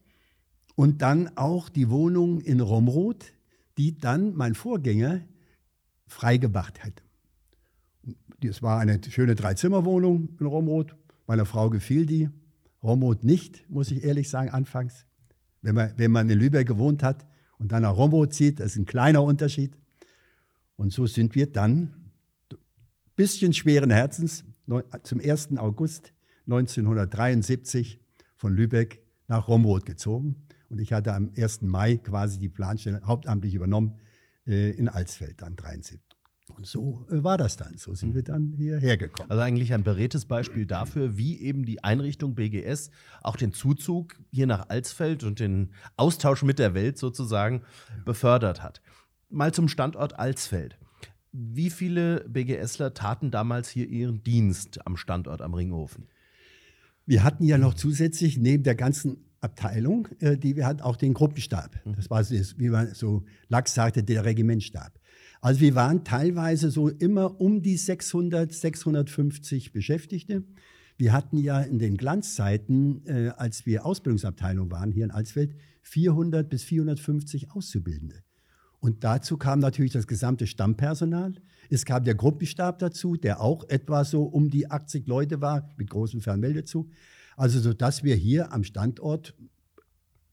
und 0.75 1.01
dann 1.01 1.37
auch 1.37 1.69
die 1.69 1.89
Wohnung 1.89 2.41
in 2.41 2.61
Romroth, 2.61 3.25
die 3.77 3.97
dann 3.97 4.35
mein 4.35 4.55
Vorgänger 4.55 5.21
freigemacht 6.07 6.83
hätte. 6.83 7.03
Es 8.43 8.61
war 8.61 8.79
eine 8.79 8.99
schöne 9.09 9.35
Dreizimmerwohnung 9.35 10.29
in 10.39 10.45
Romroth, 10.45 10.95
Meiner 11.31 11.45
Frau 11.45 11.69
gefiel 11.69 12.05
die. 12.05 12.29
Romrod 12.83 13.23
nicht, 13.23 13.69
muss 13.69 13.89
ich 13.89 14.03
ehrlich 14.03 14.29
sagen, 14.29 14.49
anfangs. 14.49 15.05
Wenn 15.61 15.75
man, 15.75 15.93
wenn 15.97 16.11
man 16.11 16.29
in 16.29 16.39
Lübeck 16.39 16.67
gewohnt 16.67 17.03
hat 17.03 17.25
und 17.57 17.71
dann 17.71 17.83
nach 17.83 17.95
Romrod 17.95 18.33
zieht, 18.33 18.59
das 18.59 18.73
ist 18.73 18.77
ein 18.77 18.85
kleiner 18.85 19.23
Unterschied. 19.23 19.77
Und 20.75 20.91
so 20.91 21.05
sind 21.05 21.35
wir 21.35 21.51
dann, 21.51 21.93
bisschen 23.15 23.53
schweren 23.53 23.91
Herzens, 23.91 24.43
zum 25.03 25.19
1. 25.19 25.57
August 25.57 26.13
1973 26.47 27.99
von 28.35 28.55
Lübeck 28.55 29.03
nach 29.27 29.47
Romrod 29.47 29.85
gezogen. 29.85 30.47
Und 30.69 30.79
ich 30.79 30.93
hatte 30.93 31.13
am 31.13 31.31
1. 31.37 31.61
Mai 31.63 31.97
quasi 31.97 32.39
die 32.39 32.49
Planstelle 32.49 33.01
hauptamtlich 33.03 33.53
übernommen 33.53 33.99
äh, 34.47 34.71
in 34.71 34.87
Alsfeld, 34.87 35.41
dann 35.41 35.55
73. 35.55 35.99
Und 36.57 36.67
so 36.67 37.05
äh, 37.09 37.23
war 37.23 37.37
das 37.37 37.57
dann. 37.57 37.77
So 37.77 37.93
sind 37.93 38.09
mhm. 38.09 38.15
wir 38.15 38.23
dann 38.23 38.53
hierher 38.57 38.97
gekommen. 38.97 39.29
Also 39.29 39.41
eigentlich 39.41 39.73
ein 39.73 39.83
beredtes 39.83 40.25
Beispiel 40.25 40.65
dafür, 40.65 41.17
wie 41.17 41.39
eben 41.39 41.65
die 41.65 41.83
Einrichtung 41.83 42.35
BGS 42.35 42.91
auch 43.21 43.35
den 43.35 43.53
Zuzug 43.53 44.15
hier 44.31 44.47
nach 44.47 44.69
Alsfeld 44.69 45.23
und 45.23 45.39
den 45.39 45.71
Austausch 45.97 46.43
mit 46.43 46.59
der 46.59 46.73
Welt 46.73 46.97
sozusagen 46.97 47.63
befördert 48.05 48.61
hat. 48.61 48.81
Mal 49.29 49.53
zum 49.53 49.67
Standort 49.67 50.19
Alsfeld. 50.19 50.77
Wie 51.31 51.69
viele 51.69 52.25
BGSler 52.27 52.93
taten 52.93 53.31
damals 53.31 53.69
hier 53.69 53.87
ihren 53.87 54.23
Dienst 54.23 54.85
am 54.85 54.97
Standort 54.97 55.41
am 55.41 55.53
Ringhofen? 55.53 56.07
Wir 57.05 57.23
hatten 57.23 57.45
ja 57.45 57.57
noch 57.57 57.73
zusätzlich 57.73 58.37
neben 58.37 58.63
der 58.63 58.75
ganzen 58.75 59.25
Abteilung, 59.41 60.07
äh, 60.19 60.37
die 60.37 60.55
wir 60.55 60.65
hatten, 60.65 60.81
auch 60.81 60.95
den 60.95 61.13
Gruppenstab. 61.13 61.75
Mhm. 61.85 61.95
Das 61.95 62.09
war, 62.09 62.21
wie 62.29 62.69
man 62.69 62.93
so 62.93 63.23
lax 63.47 63.73
sagte, 63.73 64.03
der 64.03 64.23
Regimentstab. 64.23 64.99
Also 65.41 65.59
wir 65.59 65.73
waren 65.73 66.03
teilweise 66.03 66.69
so 66.69 66.87
immer 66.87 67.41
um 67.41 67.63
die 67.63 67.75
600, 67.75 68.53
650 68.53 69.73
Beschäftigte. 69.73 70.43
Wir 70.97 71.13
hatten 71.13 71.37
ja 71.39 71.59
in 71.61 71.79
den 71.79 71.97
Glanzzeiten, 71.97 73.03
äh, 73.07 73.29
als 73.35 73.65
wir 73.65 73.85
Ausbildungsabteilung 73.85 74.69
waren 74.69 74.91
hier 74.91 75.03
in 75.03 75.09
Alsfeld, 75.09 75.55
400 75.81 76.47
bis 76.47 76.63
450 76.63 77.51
Auszubildende. 77.51 78.23
Und 78.79 79.03
dazu 79.03 79.37
kam 79.37 79.59
natürlich 79.59 79.93
das 79.93 80.05
gesamte 80.05 80.45
Stammpersonal. 80.45 81.33
Es 81.71 81.85
kam 81.85 82.03
der 82.03 82.15
Gruppenstab 82.15 82.77
dazu, 82.77 83.15
der 83.15 83.41
auch 83.41 83.67
etwa 83.67 84.05
so 84.05 84.23
um 84.23 84.51
die 84.51 84.69
80 84.69 85.07
Leute 85.07 85.41
war, 85.41 85.69
mit 85.75 85.89
großem 85.89 86.21
Fernmeldezug. 86.21 86.87
Also 87.35 87.59
so, 87.59 87.73
dass 87.73 88.03
wir 88.03 88.15
hier 88.15 88.53
am 88.53 88.63
Standort 88.63 89.35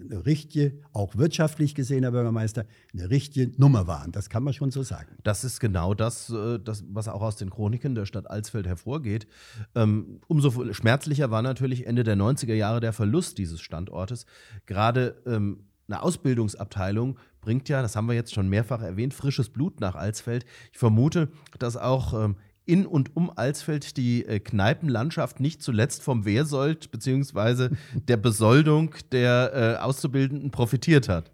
eine 0.00 0.26
richtige, 0.26 0.80
auch 0.92 1.16
wirtschaftlich 1.16 1.74
gesehen, 1.74 2.04
Herr 2.04 2.12
Bürgermeister, 2.12 2.66
eine 2.92 3.10
richtige 3.10 3.52
Nummer 3.60 3.86
waren. 3.86 4.12
Das 4.12 4.30
kann 4.30 4.44
man 4.44 4.52
schon 4.52 4.70
so 4.70 4.82
sagen. 4.82 5.16
Das 5.24 5.44
ist 5.44 5.60
genau 5.60 5.94
das, 5.94 6.30
äh, 6.30 6.58
das 6.58 6.84
was 6.88 7.08
auch 7.08 7.22
aus 7.22 7.36
den 7.36 7.50
Chroniken 7.50 7.94
der 7.94 8.06
Stadt 8.06 8.30
Alsfeld 8.30 8.66
hervorgeht. 8.66 9.26
Ähm, 9.74 10.20
umso 10.28 10.72
schmerzlicher 10.72 11.30
war 11.30 11.42
natürlich 11.42 11.86
Ende 11.86 12.04
der 12.04 12.16
90er 12.16 12.54
Jahre 12.54 12.80
der 12.80 12.92
Verlust 12.92 13.38
dieses 13.38 13.60
Standortes. 13.60 14.26
Gerade 14.66 15.20
ähm, 15.26 15.64
eine 15.88 16.02
Ausbildungsabteilung 16.02 17.18
bringt 17.40 17.68
ja, 17.68 17.80
das 17.82 17.96
haben 17.96 18.08
wir 18.08 18.14
jetzt 18.14 18.34
schon 18.34 18.48
mehrfach 18.48 18.82
erwähnt, 18.82 19.14
frisches 19.14 19.48
Blut 19.48 19.80
nach 19.80 19.94
Alsfeld. 19.94 20.44
Ich 20.72 20.78
vermute, 20.78 21.28
dass 21.58 21.76
auch 21.76 22.24
ähm, 22.24 22.36
in 22.68 22.86
und 22.86 23.16
um 23.16 23.30
Alsfeld 23.34 23.96
die 23.96 24.24
äh, 24.24 24.40
Kneipenlandschaft 24.40 25.40
nicht 25.40 25.62
zuletzt 25.62 26.02
vom 26.02 26.24
Wehrsold 26.24 26.90
bzw. 26.90 27.70
der 28.08 28.16
Besoldung 28.16 28.94
der 29.10 29.52
äh, 29.54 29.82
Auszubildenden 29.82 30.50
profitiert 30.50 31.08
hat. 31.08 31.32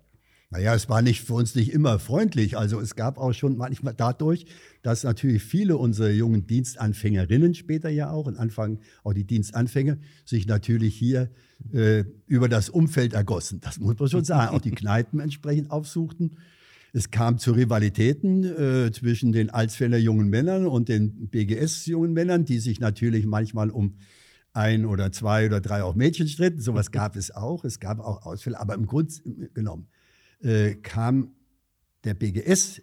Naja, 0.50 0.72
es 0.72 0.88
war 0.88 1.02
nicht 1.02 1.22
für 1.22 1.34
uns 1.34 1.56
nicht 1.56 1.72
immer 1.72 1.98
freundlich. 1.98 2.56
Also 2.56 2.78
es 2.78 2.94
gab 2.94 3.18
auch 3.18 3.32
schon 3.32 3.56
manchmal 3.56 3.92
dadurch, 3.92 4.46
dass 4.82 5.02
natürlich 5.02 5.42
viele 5.42 5.76
unserer 5.76 6.10
jungen 6.10 6.46
Dienstanfängerinnen 6.46 7.54
später 7.54 7.88
ja 7.88 8.10
auch 8.10 8.26
und 8.26 8.36
Anfang 8.36 8.78
auch 9.02 9.14
die 9.14 9.24
Dienstanfänger 9.24 9.96
sich 10.24 10.46
natürlich 10.46 10.94
hier 10.94 11.30
äh, 11.72 12.04
über 12.28 12.48
das 12.48 12.68
Umfeld 12.68 13.14
ergossen. 13.14 13.60
Das 13.62 13.80
muss 13.80 13.98
man 13.98 14.08
schon 14.08 14.24
sagen. 14.24 14.54
Auch 14.54 14.60
die 14.60 14.70
Kneipen 14.74 15.18
entsprechend 15.18 15.72
aufsuchten 15.72 16.36
es 16.94 17.10
kam 17.10 17.38
zu 17.38 17.50
Rivalitäten 17.50 18.44
äh, 18.44 18.92
zwischen 18.92 19.32
den 19.32 19.50
Alsfelder 19.50 19.98
jungen 19.98 20.28
Männern 20.28 20.66
und 20.68 20.88
den 20.88 21.28
BGS 21.28 21.86
jungen 21.86 22.12
Männern, 22.12 22.44
die 22.44 22.60
sich 22.60 22.78
natürlich 22.78 23.26
manchmal 23.26 23.70
um 23.70 23.96
ein 24.52 24.86
oder 24.86 25.10
zwei 25.10 25.46
oder 25.46 25.60
drei 25.60 25.82
auch 25.82 25.96
Mädchen 25.96 26.28
stritten. 26.28 26.60
Sowas 26.60 26.90
gab 26.92 27.16
es 27.16 27.32
auch. 27.32 27.64
Es 27.64 27.80
gab 27.80 27.98
auch 27.98 28.24
Ausfälle. 28.24 28.60
Aber 28.60 28.74
im 28.74 28.86
Grunde 28.86 29.12
genommen 29.54 29.88
äh, 30.40 30.76
kam 30.76 31.34
der 32.04 32.14
BGS 32.14 32.80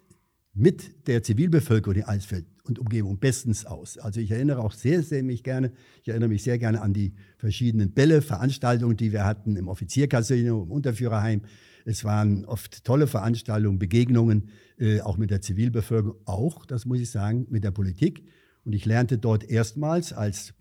mit 0.54 1.06
der 1.08 1.22
Zivilbevölkerung 1.22 1.96
in 1.96 2.04
Alsfeld 2.04 2.46
und 2.64 2.78
Umgebung 2.78 3.18
bestens 3.18 3.64
aus. 3.64 3.98
Also 3.98 4.20
ich 4.20 4.30
erinnere 4.30 4.60
auch 4.60 4.72
sehr, 4.72 5.02
sehr 5.02 5.22
mich 5.22 5.42
gerne, 5.42 5.72
ich 6.02 6.08
erinnere 6.08 6.28
mich 6.28 6.42
sehr 6.42 6.58
gerne 6.58 6.82
an 6.82 6.92
die 6.92 7.14
verschiedenen 7.38 7.92
Bälle, 7.92 8.22
Veranstaltungen, 8.22 8.96
die 8.96 9.12
wir 9.12 9.24
hatten 9.24 9.56
im 9.56 9.68
Offiziercasino, 9.68 10.62
im 10.62 10.70
Unterführerheim, 10.70 11.42
es 11.84 12.04
waren 12.04 12.44
oft 12.44 12.84
tolle 12.84 13.06
Veranstaltungen, 13.06 13.78
Begegnungen, 13.78 14.50
äh, 14.78 15.00
auch 15.00 15.16
mit 15.16 15.30
der 15.30 15.40
Zivilbevölkerung, 15.40 16.16
auch, 16.26 16.64
das 16.66 16.86
muss 16.86 17.00
ich 17.00 17.10
sagen, 17.10 17.46
mit 17.50 17.64
der 17.64 17.72
Politik. 17.72 18.24
Und 18.64 18.72
ich 18.74 18.84
lernte 18.84 19.18
dort 19.18 19.48
erstmals 19.50 20.12
als 20.12 20.54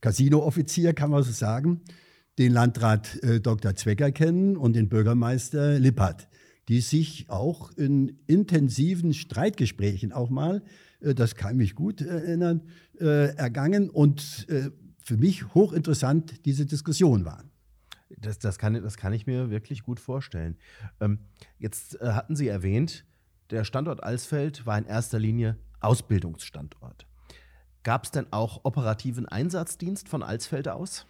Casino-Offizier, 0.00 0.92
kann 0.92 1.10
man 1.10 1.24
so 1.24 1.32
sagen, 1.32 1.80
den 2.38 2.52
Landrat 2.52 3.20
äh, 3.22 3.40
Dr. 3.40 3.74
Zwecker 3.74 4.12
kennen 4.12 4.56
und 4.56 4.76
den 4.76 4.88
Bürgermeister 4.88 5.78
Lippert, 5.80 6.28
die 6.68 6.80
sich 6.80 7.28
auch 7.28 7.70
in 7.72 8.18
intensiven 8.26 9.14
Streitgesprächen 9.14 10.12
auch 10.12 10.30
mal, 10.30 10.62
äh, 11.00 11.14
das 11.14 11.34
kann 11.34 11.56
mich 11.56 11.74
gut 11.74 12.00
erinnern, 12.00 12.62
äh, 13.00 13.34
ergangen 13.36 13.90
und 13.90 14.46
äh, 14.48 14.70
für 14.98 15.16
mich 15.16 15.54
hochinteressant 15.54 16.44
diese 16.44 16.66
Diskussion 16.66 17.24
waren. 17.24 17.50
Das, 18.20 18.38
das, 18.38 18.58
kann, 18.58 18.74
das 18.74 18.96
kann 18.96 19.12
ich 19.12 19.26
mir 19.26 19.50
wirklich 19.50 19.82
gut 19.82 20.00
vorstellen. 20.00 20.56
Ähm, 21.00 21.20
jetzt 21.58 22.00
äh, 22.00 22.12
hatten 22.12 22.36
Sie 22.36 22.48
erwähnt, 22.48 23.04
der 23.50 23.64
Standort 23.64 24.02
Alsfeld 24.02 24.66
war 24.66 24.76
in 24.78 24.84
erster 24.84 25.18
Linie 25.18 25.56
Ausbildungsstandort. 25.80 27.06
Gab 27.82 28.04
es 28.04 28.10
denn 28.10 28.26
auch 28.30 28.64
operativen 28.64 29.26
Einsatzdienst 29.26 30.08
von 30.08 30.22
Alsfeld 30.22 30.68
aus? 30.68 31.06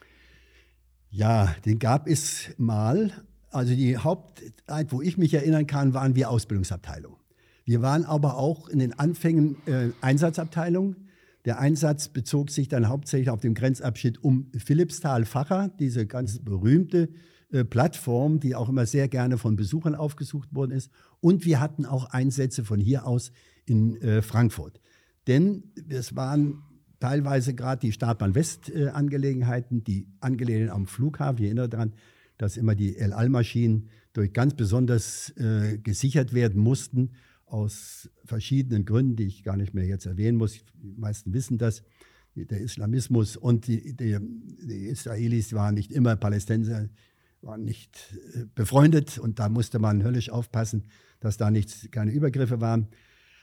Ja, 1.11 1.55
den 1.65 1.79
gab 1.79 2.07
es 2.07 2.51
mal. 2.59 3.13
Also 3.51 3.75
die 3.75 3.97
Hauptzeit, 3.97 4.93
wo 4.93 5.01
ich 5.01 5.17
mich 5.17 5.33
erinnern 5.35 5.67
kann, 5.67 5.95
waren 5.95 6.15
wir 6.15 6.31
Ausbildungsabteilung. 6.31 7.17
Wir 7.65 7.83
waren 7.83 8.05
aber 8.05 8.37
auch 8.37 8.69
in 8.69 8.79
den 8.79 8.99
Anfängen 8.99 9.57
äh, 9.67 9.91
Einsatzabteilung. 10.01 10.97
Der 11.45 11.59
Einsatz 11.59 12.09
bezog 12.09 12.51
sich 12.51 12.69
dann 12.69 12.89
hauptsächlich 12.89 13.31
auf 13.31 13.41
den 13.41 13.55
Grenzabschnitt 13.55 14.23
um 14.23 14.51
Philippsthal-Facher, 14.57 15.71
diese 15.79 16.07
ganz 16.07 16.39
berühmte 16.41 17.09
äh, 17.51 17.65
Plattform, 17.65 18.41
die 18.41 18.55
auch 18.55 18.69
immer 18.69 18.87
sehr 18.87 19.09
gerne 19.09 19.39
von 19.39 19.57
Besuchern 19.57 19.95
aufgesucht 19.95 20.55
worden 20.55 20.73
ist. 20.73 20.91
Und 21.21 21.45
wir 21.45 21.61
hatten 21.61 21.87
auch 21.87 22.07
Einsätze 22.07 22.65
von 22.65 22.81
hier 22.81 23.07
aus 23.07 23.33
in 23.65 24.01
äh, 24.03 24.23
Frankfurt. 24.23 24.81
Denn 25.27 25.73
es 25.89 26.17
waren 26.17 26.63
teilweise 27.01 27.55
gerade 27.55 27.81
die 27.81 27.93
Startbahn-West-Angelegenheiten, 27.93 29.85
die 29.85 30.09
Angelegenheiten 30.21 30.75
am 30.75 30.87
Flughafen. 30.87 31.39
Ich 31.39 31.45
erinnere 31.45 31.69
daran, 31.69 31.95
dass 32.39 32.57
immer 32.57 32.75
die 32.75 32.97
El 32.97 33.13
Al-Maschinen 33.13 33.91
durch 34.13 34.33
ganz 34.33 34.55
besonders 34.55 35.31
äh, 35.37 35.79
gesichert 35.79 36.33
werden 36.33 36.61
mussten 36.61 37.11
aus 37.47 38.11
verschiedenen 38.25 38.85
Gründen, 38.85 39.17
die 39.17 39.25
ich 39.25 39.43
gar 39.43 39.57
nicht 39.57 39.75
mehr 39.75 39.85
jetzt 39.85 40.07
erwähnen 40.07 40.39
muss. 40.39 40.65
Die 40.75 40.95
meisten 40.97 41.33
wissen 41.33 41.59
das. 41.59 41.83
Der 42.35 42.61
Islamismus 42.61 43.37
und 43.37 43.67
die, 43.67 43.97
die, 43.97 44.17
die 44.21 44.87
Israelis 44.87 45.53
waren 45.55 45.75
nicht 45.75 45.91
immer 45.91 46.15
Palästinenser, 46.15 46.89
waren 47.41 47.65
nicht 47.65 48.15
äh, 48.35 48.45
befreundet 48.55 49.19
und 49.19 49.41
da 49.41 49.49
musste 49.49 49.81
man 49.81 50.05
höllisch 50.05 50.31
aufpassen, 50.31 50.85
dass 51.21 51.37
da 51.37 51.51
nichts, 51.51 51.89
keine 51.91 52.13
Übergriffe 52.13 52.61
waren. 52.61 52.89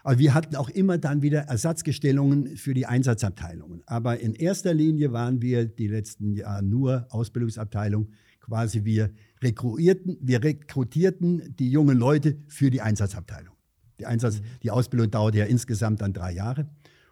Aber 0.05 0.19
wir 0.19 0.35
hatten 0.35 0.55
auch 0.55 0.69
immer 0.69 0.99
dann 0.99 1.23
wieder 1.23 1.39
Ersatzgestellungen 1.41 2.57
für 2.57 2.75
die 2.75 2.85
Einsatzabteilungen. 2.85 3.81
Aber 3.87 4.19
in 4.19 4.35
erster 4.35 4.71
Linie 4.71 5.11
waren 5.13 5.41
wir 5.41 5.65
die 5.65 5.87
letzten 5.87 6.35
Jahre 6.35 6.61
nur 6.61 7.07
Ausbildungsabteilung. 7.09 8.11
Quasi 8.39 8.85
wir 8.85 9.09
rekrutierten, 9.41 10.19
wir 10.21 10.43
rekrutierten 10.43 11.55
die 11.55 11.71
jungen 11.71 11.97
Leute 11.97 12.37
für 12.47 12.69
die 12.69 12.81
Einsatzabteilung. 12.81 13.55
Die, 13.97 14.05
Einsatz, 14.05 14.41
mhm. 14.41 14.45
die 14.61 14.69
Ausbildung 14.69 15.09
dauerte 15.09 15.39
ja 15.39 15.45
insgesamt 15.45 16.01
dann 16.01 16.13
drei 16.13 16.33
Jahre. 16.33 16.69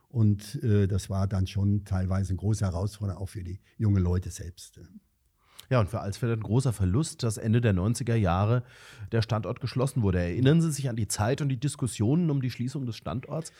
Und 0.07 0.61
äh, 0.63 0.87
das 0.87 1.09
war 1.09 1.27
dann 1.27 1.47
schon 1.47 1.85
teilweise 1.85 2.29
eine 2.29 2.37
große 2.37 2.63
Herausforderung 2.63 3.23
auch 3.23 3.29
für 3.29 3.43
die 3.43 3.59
jungen 3.79 4.03
Leute 4.03 4.29
selbst. 4.29 4.79
Ja, 5.69 5.79
und 5.79 5.89
für 5.89 5.99
Alsfeld 5.99 6.39
ein 6.39 6.43
großer 6.43 6.73
Verlust, 6.73 7.23
dass 7.23 7.37
Ende 7.37 7.61
der 7.61 7.73
90er 7.73 8.15
Jahre 8.15 8.63
der 9.11 9.21
Standort 9.21 9.61
geschlossen 9.61 10.01
wurde. 10.01 10.19
Erinnern 10.19 10.61
Sie 10.61 10.71
sich 10.71 10.89
an 10.89 10.95
die 10.95 11.07
Zeit 11.07 11.41
und 11.41 11.49
die 11.49 11.59
Diskussionen 11.59 12.29
um 12.29 12.41
die 12.41 12.49
Schließung 12.49 12.85
des 12.85 12.95
Standorts? 12.95 13.51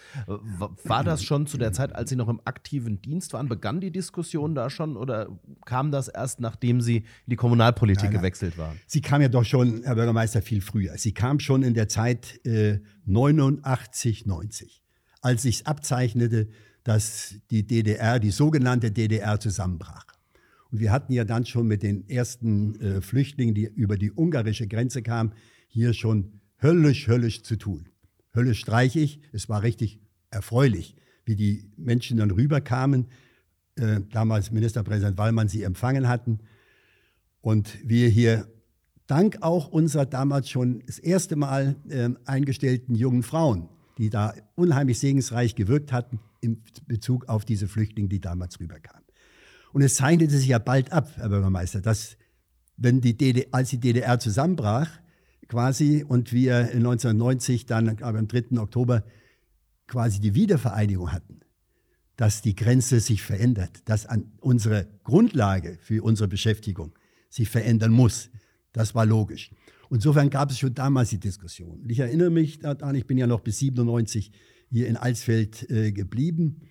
War 0.84 1.04
das 1.04 1.24
schon 1.24 1.48
zu 1.48 1.58
der 1.58 1.74
Zeit, 1.74 1.96
als 1.96 2.10
Sie 2.10 2.16
noch 2.16 2.30
im 2.30 2.42
aktiven 2.46 3.02
Dienst 3.02 3.34
waren? 3.34 3.48
Begann 3.48 3.80
die 3.80 3.92
Diskussion 3.92 4.56
da 4.56 4.70
schon 4.70 4.98
oder 4.98 5.28
kam 5.66 5.92
das 5.92 6.08
erst, 6.08 6.40
nachdem 6.40 6.82
Sie 6.82 6.98
in 6.98 7.06
die 7.28 7.36
Kommunalpolitik 7.36 8.04
nein, 8.04 8.14
nein. 8.14 8.22
gewechselt 8.22 8.58
waren? 8.58 8.80
Sie 8.88 9.02
kam 9.02 9.22
ja 9.22 9.30
doch 9.30 9.46
schon, 9.46 9.84
Herr 9.84 9.96
Bürgermeister, 9.96 10.42
viel 10.42 10.62
früher. 10.62 10.98
Sie 10.98 11.14
kam 11.14 11.40
schon 11.40 11.64
in 11.64 11.74
der 11.74 11.88
Zeit 11.88 12.46
äh, 12.46 12.80
89, 13.06 14.26
90, 14.26 14.84
als 15.22 15.44
sich 15.44 15.68
abzeichnete, 15.68 16.50
dass 16.84 17.36
die 17.50 17.66
DDR, 17.66 18.20
die 18.20 18.32
sogenannte 18.32 18.92
DDR, 18.92 19.40
zusammenbrach. 19.40 20.06
Und 20.74 20.80
wir 20.80 20.92
hatten 20.92 21.14
ja 21.14 21.24
dann 21.24 21.46
schon 21.46 21.68
mit 21.68 21.84
den 21.84 22.10
ersten 22.10 22.82
äh, 22.82 23.00
Flüchtlingen, 23.00 23.54
die 23.54 23.66
über 23.66 23.96
die 23.96 24.12
ungarische 24.12 24.68
Grenze 24.68 25.04
kamen, 25.04 25.34
hier 25.68 25.94
schon 25.94 26.42
höllisch, 26.64 27.08
höllisch 27.08 27.44
zu 27.44 27.58
tun. 27.58 27.90
Höllisch 28.34 28.62
streichig, 28.62 29.22
es 29.32 29.48
war 29.50 29.62
richtig 29.62 30.02
erfreulich, 30.32 30.96
wie 31.26 31.36
die 31.36 31.70
Menschen 31.78 32.18
dann 32.18 32.32
rüberkamen, 32.32 33.06
äh, 33.76 34.02
damals 34.12 34.52
Ministerpräsident 34.52 35.16
Wallmann 35.16 35.48
sie 35.48 35.62
empfangen 35.62 36.08
hatten. 36.08 36.40
Und 37.40 37.78
wir 37.88 38.10
hier 38.10 38.48
dank 39.06 39.38
auch 39.42 39.68
unserer 39.68 40.08
damals 40.08 40.50
schon 40.50 40.82
das 40.88 40.98
erste 40.98 41.36
Mal 41.36 41.76
äh, 41.88 42.10
eingestellten 42.26 42.96
jungen 42.96 43.22
Frauen, 43.22 43.70
die 44.00 44.10
da 44.10 44.34
unheimlich 44.56 44.98
segensreich 44.98 45.54
gewirkt 45.54 45.92
hatten 45.92 46.20
in 46.42 46.64
Bezug 46.88 47.30
auf 47.30 47.46
diese 47.46 47.68
Flüchtlinge, 47.68 48.10
die 48.10 48.20
damals 48.20 48.60
rüberkamen. 48.60 49.03
Und 49.74 49.82
es 49.82 49.96
zeichnete 49.96 50.38
sich 50.38 50.48
ja 50.48 50.60
bald 50.60 50.92
ab, 50.92 51.12
Herr 51.16 51.30
Bürgermeister, 51.30 51.82
dass 51.82 52.16
wenn 52.78 53.02
die 53.02 53.18
DDR, 53.18 53.48
als 53.52 53.70
die 53.72 53.80
DDR 53.80 54.20
zusammenbrach, 54.20 54.90
quasi, 55.48 56.06
und 56.08 56.32
wir 56.32 56.56
1990 56.58 57.66
dann 57.66 58.02
aber 58.02 58.20
am 58.20 58.28
3. 58.28 58.60
Oktober 58.60 59.04
quasi 59.88 60.20
die 60.20 60.36
Wiedervereinigung 60.36 61.12
hatten, 61.12 61.42
dass 62.16 62.42
die 62.42 62.56
Grenze 62.56 63.00
sich 63.00 63.24
verändert, 63.24 63.82
dass 63.86 64.06
an 64.06 64.32
unsere 64.40 64.88
Grundlage 65.04 65.78
für 65.82 66.04
unsere 66.04 66.28
Beschäftigung 66.28 66.94
sich 67.30 67.50
verändern 67.50 67.92
muss. 67.92 68.30
Das 68.74 68.94
war 68.94 69.06
logisch. 69.06 69.52
Insofern 69.90 70.30
gab 70.30 70.52
es 70.52 70.60
schon 70.60 70.74
damals 70.74 71.10
die 71.10 71.20
Diskussion. 71.20 71.84
Ich 71.88 72.00
erinnere 72.00 72.30
mich 72.30 72.60
daran, 72.60 72.96
ich 72.96 73.06
bin 73.06 73.18
ja 73.18 73.28
noch 73.28 73.42
bis 73.42 73.60
97 73.60 74.32
hier 74.70 74.88
in 74.88 74.98
Alsfeld 74.98 75.70
äh, 75.70 75.92
geblieben, 75.92 76.62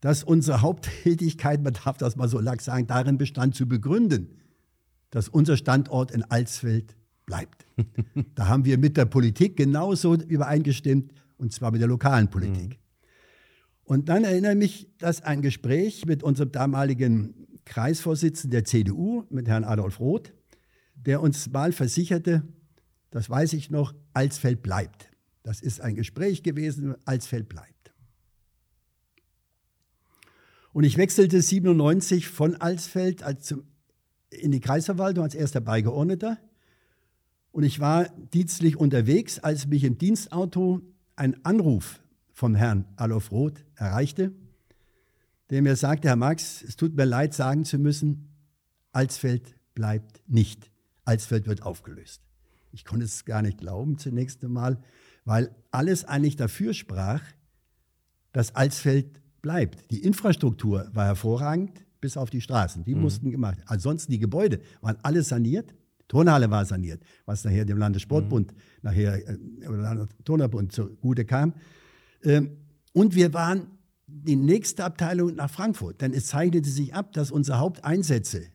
dass 0.00 0.22
unsere 0.22 0.62
Haupttätigkeit, 0.62 1.62
man 1.62 1.74
darf 1.74 1.96
das 1.98 2.16
mal 2.16 2.28
so 2.28 2.38
lax 2.38 2.66
sagen, 2.66 2.86
darin 2.86 3.18
bestand 3.18 3.54
zu 3.54 3.66
begründen, 3.66 4.38
dass 5.10 5.28
unser 5.28 5.56
Standort 5.56 6.10
in 6.10 6.22
Alsfeld 6.24 6.96
bleibt. 7.26 7.66
da 8.34 8.48
haben 8.48 8.64
wir 8.64 8.78
mit 8.78 8.96
der 8.96 9.06
Politik 9.06 9.56
genauso 9.56 10.14
übereingestimmt, 10.14 11.12
und 11.36 11.52
zwar 11.52 11.70
mit 11.70 11.80
der 11.80 11.88
lokalen 11.88 12.28
Politik. 12.28 12.70
Mhm. 12.70 12.88
Und 13.84 14.08
dann 14.08 14.24
erinnere 14.24 14.52
ich 14.52 14.58
mich, 14.58 14.88
dass 14.98 15.22
ein 15.22 15.40
Gespräch 15.40 16.04
mit 16.04 16.22
unserem 16.22 16.52
damaligen 16.52 17.46
Kreisvorsitzenden 17.64 18.50
der 18.50 18.64
CDU, 18.64 19.24
mit 19.30 19.48
Herrn 19.48 19.64
Adolf 19.64 20.00
Roth, 20.00 20.32
der 20.94 21.22
uns 21.22 21.50
mal 21.50 21.72
versicherte, 21.72 22.42
das 23.10 23.30
weiß 23.30 23.54
ich 23.54 23.70
noch, 23.70 23.94
Alsfeld 24.12 24.62
bleibt. 24.62 25.10
Das 25.42 25.60
ist 25.60 25.80
ein 25.80 25.94
Gespräch 25.94 26.42
gewesen, 26.42 26.96
Alsfeld 27.06 27.48
bleibt. 27.48 27.77
Und 30.72 30.84
ich 30.84 30.96
wechselte 30.96 31.40
97 31.40 32.28
von 32.28 32.56
Alsfeld 32.56 33.22
als 33.22 33.54
in 34.30 34.52
die 34.52 34.60
Kreisverwaltung 34.60 35.24
als 35.24 35.34
erster 35.34 35.60
Beigeordneter. 35.60 36.38
Und 37.52 37.64
ich 37.64 37.80
war 37.80 38.08
dienstlich 38.32 38.76
unterwegs, 38.76 39.38
als 39.38 39.66
mich 39.66 39.84
im 39.84 39.98
Dienstauto 39.98 40.82
ein 41.16 41.44
Anruf 41.44 42.00
vom 42.32 42.54
Herrn 42.54 42.84
Adolf 42.96 43.32
Roth 43.32 43.64
erreichte, 43.74 44.32
der 45.50 45.62
mir 45.62 45.76
sagte, 45.76 46.08
Herr 46.08 46.16
Max, 46.16 46.62
es 46.62 46.76
tut 46.76 46.94
mir 46.94 47.06
leid 47.06 47.34
sagen 47.34 47.64
zu 47.64 47.78
müssen, 47.78 48.28
Alsfeld 48.92 49.56
bleibt 49.74 50.22
nicht. 50.28 50.70
Alsfeld 51.04 51.46
wird 51.46 51.62
aufgelöst. 51.62 52.22
Ich 52.70 52.84
konnte 52.84 53.06
es 53.06 53.24
gar 53.24 53.42
nicht 53.42 53.58
glauben 53.58 53.98
zunächst 53.98 54.44
einmal, 54.44 54.78
weil 55.24 55.54
alles 55.70 56.04
eigentlich 56.04 56.36
dafür 56.36 56.74
sprach, 56.74 57.22
dass 58.32 58.54
Alsfeld 58.54 59.20
bleibt. 59.42 59.90
Die 59.90 60.02
Infrastruktur 60.02 60.88
war 60.92 61.06
hervorragend, 61.06 61.84
bis 62.00 62.16
auf 62.16 62.30
die 62.30 62.40
Straßen. 62.40 62.84
Die 62.84 62.94
mhm. 62.94 63.02
mussten 63.02 63.30
gemacht. 63.30 63.58
werden. 63.58 63.68
Ansonsten 63.68 64.12
die 64.12 64.18
Gebäude 64.18 64.60
waren 64.80 64.96
alle 65.02 65.22
saniert. 65.22 65.74
Turnhalle 66.06 66.50
war 66.50 66.64
saniert, 66.64 67.02
was 67.26 67.44
nachher 67.44 67.64
dem 67.64 67.78
Landessportbund, 67.78 68.52
mhm. 68.52 68.58
nachher 68.82 69.28
äh, 69.28 69.66
oder 69.66 69.78
Landesturnerbund 69.78 70.72
zugute 70.72 71.24
kam. 71.24 71.54
Ähm, 72.22 72.56
und 72.92 73.14
wir 73.14 73.34
waren 73.34 73.66
die 74.06 74.36
nächste 74.36 74.84
Abteilung 74.84 75.34
nach 75.34 75.50
Frankfurt, 75.50 76.00
denn 76.00 76.14
es 76.14 76.28
zeichnete 76.28 76.68
sich 76.68 76.94
ab, 76.94 77.12
dass 77.12 77.30
unsere 77.30 77.58
Haupteinsätze 77.58 78.46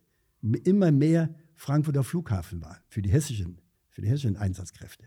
immer 0.63 0.91
mehr 0.91 1.29
Frankfurter 1.55 2.03
Flughafen 2.03 2.61
waren 2.61 2.79
für 2.87 3.01
die 3.01 3.11
hessischen, 3.11 3.61
für 3.89 4.01
die 4.01 4.09
hessischen 4.09 4.35
Einsatzkräfte. 4.35 5.05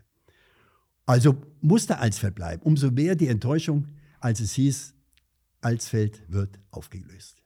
Also 1.05 1.35
musste 1.61 1.99
Alsfeld 1.99 2.35
bleiben. 2.35 2.61
Umso 2.63 2.91
mehr 2.91 3.15
die 3.15 3.27
Enttäuschung, 3.27 3.87
als 4.19 4.39
es 4.39 4.53
hieß, 4.53 4.93
Alsfeld 5.61 6.23
wird 6.27 6.59
aufgelöst. 6.71 7.43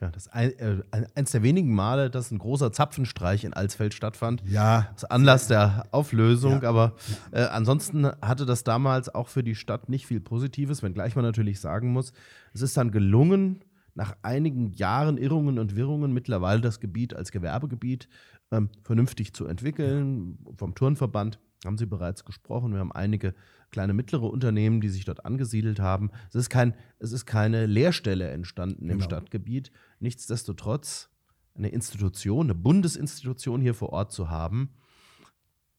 Ja, 0.00 0.10
das 0.10 0.28
ein, 0.28 0.52
äh, 0.58 0.82
eins 1.14 1.30
der 1.30 1.42
wenigen 1.42 1.74
Male, 1.74 2.10
dass 2.10 2.30
ein 2.30 2.38
großer 2.38 2.70
Zapfenstreich 2.72 3.44
in 3.44 3.54
Alsfeld 3.54 3.94
stattfand. 3.94 4.42
Ja. 4.46 4.88
Das 4.92 5.04
Anlass 5.04 5.48
der 5.48 5.86
Auflösung. 5.90 6.62
Ja. 6.62 6.68
Aber 6.68 6.96
äh, 7.32 7.42
ansonsten 7.42 8.06
hatte 8.20 8.44
das 8.44 8.62
damals 8.64 9.14
auch 9.14 9.28
für 9.28 9.42
die 9.42 9.54
Stadt 9.54 9.88
nicht 9.88 10.06
viel 10.06 10.20
Positives, 10.20 10.82
wenngleich 10.82 11.16
man 11.16 11.24
natürlich 11.24 11.60
sagen 11.60 11.92
muss, 11.92 12.12
es 12.52 12.62
ist 12.62 12.76
dann 12.76 12.90
gelungen, 12.90 13.64
nach 13.94 14.14
einigen 14.22 14.72
Jahren 14.72 15.16
Irrungen 15.16 15.58
und 15.58 15.74
Wirrungen 15.74 16.12
mittlerweile 16.12 16.60
das 16.60 16.80
Gebiet 16.80 17.14
als 17.14 17.32
Gewerbegebiet 17.32 18.08
ähm, 18.50 18.68
vernünftig 18.82 19.32
zu 19.32 19.46
entwickeln. 19.46 20.38
Vom 20.56 20.74
Turnverband 20.74 21.38
haben 21.66 21.78
Sie 21.78 21.86
bereits 21.86 22.24
gesprochen. 22.24 22.72
Wir 22.72 22.80
haben 22.80 22.92
einige 22.92 23.34
kleine 23.70 23.92
mittlere 23.92 24.24
Unternehmen, 24.24 24.80
die 24.80 24.88
sich 24.88 25.04
dort 25.04 25.24
angesiedelt 25.24 25.80
haben. 25.80 26.10
Es 26.28 26.34
ist, 26.36 26.50
kein, 26.50 26.74
es 26.98 27.12
ist 27.12 27.26
keine 27.26 27.66
Leerstelle 27.66 28.30
entstanden 28.30 28.88
im 28.88 28.98
genau. 28.98 29.04
Stadtgebiet. 29.04 29.70
Nichtsdestotrotz 30.00 31.10
eine 31.54 31.68
Institution, 31.68 32.46
eine 32.46 32.54
Bundesinstitution 32.54 33.60
hier 33.60 33.74
vor 33.74 33.90
Ort 33.90 34.12
zu 34.12 34.30
haben, 34.30 34.70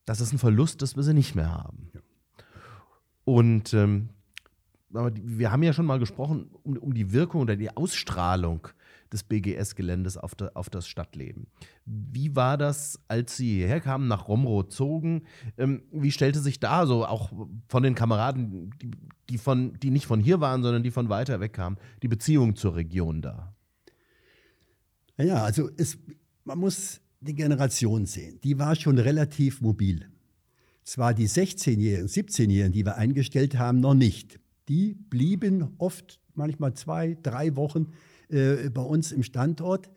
das 0.05 0.21
ist 0.21 0.33
ein 0.33 0.39
Verlust, 0.39 0.81
dass 0.81 0.95
wir 0.95 1.03
sie 1.03 1.13
nicht 1.13 1.35
mehr 1.35 1.51
haben. 1.51 1.91
Ja. 1.93 2.01
Und 3.25 3.73
ähm, 3.73 4.09
wir 4.89 5.51
haben 5.51 5.63
ja 5.63 5.73
schon 5.73 5.85
mal 5.85 5.99
gesprochen 5.99 6.49
um, 6.63 6.77
um 6.77 6.93
die 6.93 7.11
Wirkung 7.11 7.41
oder 7.41 7.57
die 7.57 7.75
Ausstrahlung 7.75 8.69
des 9.11 9.23
BGS-Geländes 9.23 10.17
auf, 10.17 10.35
auf, 10.53 10.69
das 10.69 10.87
Stadtleben. 10.87 11.47
Wie 11.85 12.35
war 12.35 12.57
das, 12.57 12.99
als 13.07 13.37
Sie 13.37 13.55
hierher 13.55 13.79
kamen, 13.79 14.07
nach 14.07 14.27
Romroth 14.27 14.71
zogen? 14.71 15.23
Ähm, 15.57 15.83
wie 15.91 16.11
stellte 16.11 16.39
sich 16.39 16.59
da 16.59 16.85
so 16.85 17.05
auch 17.05 17.31
von 17.67 17.83
den 17.83 17.95
Kameraden, 17.95 18.71
die, 18.81 18.91
die, 19.29 19.37
von, 19.37 19.79
die 19.79 19.91
nicht 19.91 20.05
von 20.05 20.19
hier 20.19 20.41
waren, 20.41 20.63
sondern 20.63 20.83
die 20.83 20.91
von 20.91 21.09
weiter 21.09 21.39
weg 21.39 21.53
kamen, 21.53 21.77
die 22.03 22.07
Beziehung 22.07 22.55
zur 22.55 22.75
Region 22.75 23.21
da? 23.21 23.55
Ja, 25.17 25.43
also 25.43 25.69
es, 25.77 25.97
man 26.43 26.59
muss 26.59 27.01
die 27.21 27.33
Generation 27.33 28.05
sehen. 28.05 28.39
Die 28.43 28.59
war 28.59 28.75
schon 28.75 28.97
relativ 28.97 29.61
mobil. 29.61 30.09
Zwar 30.83 31.13
die 31.13 31.27
16-Jährigen, 31.27 32.07
17-Jährigen, 32.07 32.71
die 32.71 32.85
wir 32.85 32.95
eingestellt 32.95 33.57
haben, 33.57 33.79
noch 33.79 33.95
nicht. 33.95 34.39
Die 34.69 34.93
blieben 34.93 35.75
oft, 35.79 36.19
manchmal 36.33 36.73
zwei, 36.75 37.17
drei 37.21 37.55
Wochen 37.55 37.87
äh, 38.29 38.69
bei 38.69 38.81
uns 38.81 39.11
im 39.11 39.23
Standort, 39.23 39.89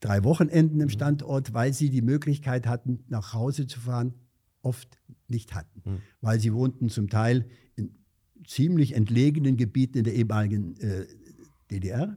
drei 0.00 0.24
Wochenenden 0.24 0.80
im 0.80 0.86
mhm. 0.86 0.90
Standort, 0.90 1.54
weil 1.54 1.72
sie 1.72 1.90
die 1.90 2.02
Möglichkeit 2.02 2.66
hatten, 2.66 3.04
nach 3.08 3.32
Hause 3.32 3.66
zu 3.66 3.80
fahren, 3.80 4.14
oft 4.62 4.98
nicht 5.28 5.54
hatten. 5.54 5.82
Mhm. 5.84 6.02
Weil 6.20 6.40
sie 6.40 6.52
wohnten 6.52 6.88
zum 6.88 7.08
Teil 7.08 7.46
in 7.76 7.94
ziemlich 8.46 8.94
entlegenen 8.94 9.56
Gebieten 9.56 9.98
in 9.98 10.04
der 10.04 10.14
ehemaligen 10.14 10.76
äh, 10.80 11.06
DDR 11.70 12.16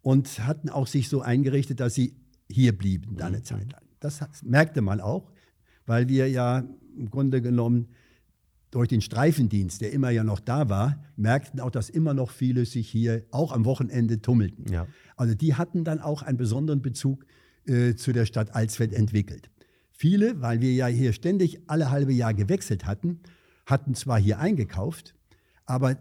und 0.00 0.46
hatten 0.46 0.68
auch 0.68 0.86
sich 0.86 1.08
so 1.08 1.22
eingerichtet, 1.22 1.80
dass 1.80 1.94
sie 1.94 2.14
hier 2.48 2.76
blieben, 2.76 3.16
da 3.16 3.26
eine 3.26 3.38
mhm. 3.38 3.44
Zeit 3.44 3.72
lang. 3.72 3.82
Das 4.00 4.20
merkte 4.42 4.82
man 4.82 5.00
auch, 5.00 5.30
weil 5.86 6.08
wir 6.08 6.28
ja 6.28 6.64
im 6.96 7.10
Grunde 7.10 7.40
genommen 7.40 7.88
durch 8.72 8.88
den 8.88 9.02
Streifendienst, 9.02 9.82
der 9.82 9.92
immer 9.92 10.10
ja 10.10 10.24
noch 10.24 10.40
da 10.40 10.68
war, 10.68 11.04
merkten 11.14 11.60
auch, 11.60 11.70
dass 11.70 11.90
immer 11.90 12.14
noch 12.14 12.30
viele 12.30 12.64
sich 12.64 12.88
hier 12.88 13.24
auch 13.30 13.52
am 13.52 13.64
Wochenende 13.66 14.20
tummelten. 14.20 14.72
Ja. 14.72 14.86
Also 15.14 15.34
die 15.34 15.54
hatten 15.54 15.84
dann 15.84 16.00
auch 16.00 16.22
einen 16.22 16.38
besonderen 16.38 16.80
Bezug 16.80 17.24
äh, 17.66 17.94
zu 17.94 18.12
der 18.12 18.24
Stadt 18.24 18.54
Alsfeld 18.54 18.94
entwickelt. 18.94 19.50
Viele, 19.90 20.40
weil 20.40 20.62
wir 20.62 20.72
ja 20.72 20.86
hier 20.86 21.12
ständig 21.12 21.60
alle 21.68 21.90
halbe 21.90 22.14
Jahr 22.14 22.32
gewechselt 22.32 22.86
hatten, 22.86 23.20
hatten 23.66 23.94
zwar 23.94 24.18
hier 24.18 24.38
eingekauft, 24.38 25.14
aber 25.66 25.98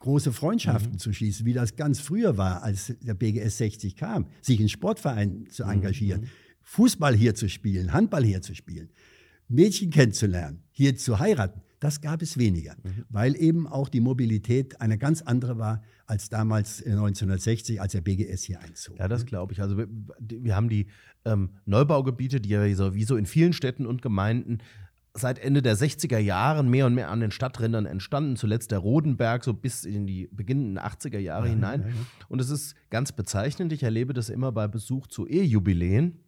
große 0.00 0.32
Freundschaften 0.32 0.94
mhm. 0.94 0.98
zu 0.98 1.12
schließen, 1.12 1.46
wie 1.46 1.52
das 1.52 1.76
ganz 1.76 2.00
früher 2.00 2.36
war, 2.36 2.64
als 2.64 2.92
der 3.00 3.14
BGS 3.14 3.58
60 3.58 3.94
kam, 3.94 4.26
sich 4.42 4.60
in 4.60 4.68
Sportvereinen 4.68 5.48
zu 5.48 5.64
mhm. 5.64 5.70
engagieren, 5.70 6.20
mhm. 6.22 6.28
Fußball 6.62 7.14
hier 7.14 7.36
zu 7.36 7.48
spielen, 7.48 7.92
Handball 7.92 8.24
hier 8.24 8.42
zu 8.42 8.54
spielen, 8.54 8.90
Mädchen 9.48 9.90
kennenzulernen, 9.90 10.64
hier 10.72 10.96
zu 10.96 11.20
heiraten. 11.20 11.63
Das 11.84 12.00
gab 12.00 12.22
es 12.22 12.38
weniger, 12.38 12.76
mhm. 12.82 13.04
weil 13.10 13.36
eben 13.36 13.68
auch 13.68 13.90
die 13.90 14.00
Mobilität 14.00 14.80
eine 14.80 14.96
ganz 14.96 15.20
andere 15.20 15.58
war 15.58 15.82
als 16.06 16.30
damals 16.30 16.78
1960, 16.82 17.78
als 17.78 17.92
der 17.92 18.00
BGS 18.00 18.42
hier 18.42 18.58
einzog. 18.62 18.98
Ja, 18.98 19.06
das 19.06 19.26
glaube 19.26 19.52
ich. 19.52 19.60
Also 19.60 19.76
wir, 19.76 19.86
wir 20.18 20.56
haben 20.56 20.70
die 20.70 20.86
ähm, 21.26 21.50
Neubaugebiete, 21.66 22.40
die 22.40 22.48
ja 22.48 22.74
sowieso 22.74 23.16
in 23.16 23.26
vielen 23.26 23.52
Städten 23.52 23.84
und 23.84 24.00
Gemeinden 24.00 24.60
seit 25.12 25.38
Ende 25.38 25.60
der 25.60 25.76
60er 25.76 26.16
Jahren 26.16 26.70
mehr 26.70 26.86
und 26.86 26.94
mehr 26.94 27.10
an 27.10 27.20
den 27.20 27.30
Stadträndern 27.30 27.84
entstanden, 27.84 28.36
zuletzt 28.36 28.70
der 28.70 28.78
Rodenberg, 28.78 29.44
so 29.44 29.52
bis 29.52 29.84
in 29.84 30.06
die 30.06 30.30
beginnenden 30.32 30.78
80er 30.78 31.18
Jahre 31.18 31.48
ja, 31.48 31.52
hinein. 31.52 31.82
Ja, 31.82 31.88
ja. 31.88 31.94
Und 32.30 32.40
es 32.40 32.48
ist 32.48 32.76
ganz 32.88 33.12
bezeichnend, 33.12 33.74
ich 33.74 33.82
erlebe 33.82 34.14
das 34.14 34.30
immer 34.30 34.52
bei 34.52 34.68
Besuch 34.68 35.06
zu 35.06 35.26
Ehejubiläen, 35.26 36.18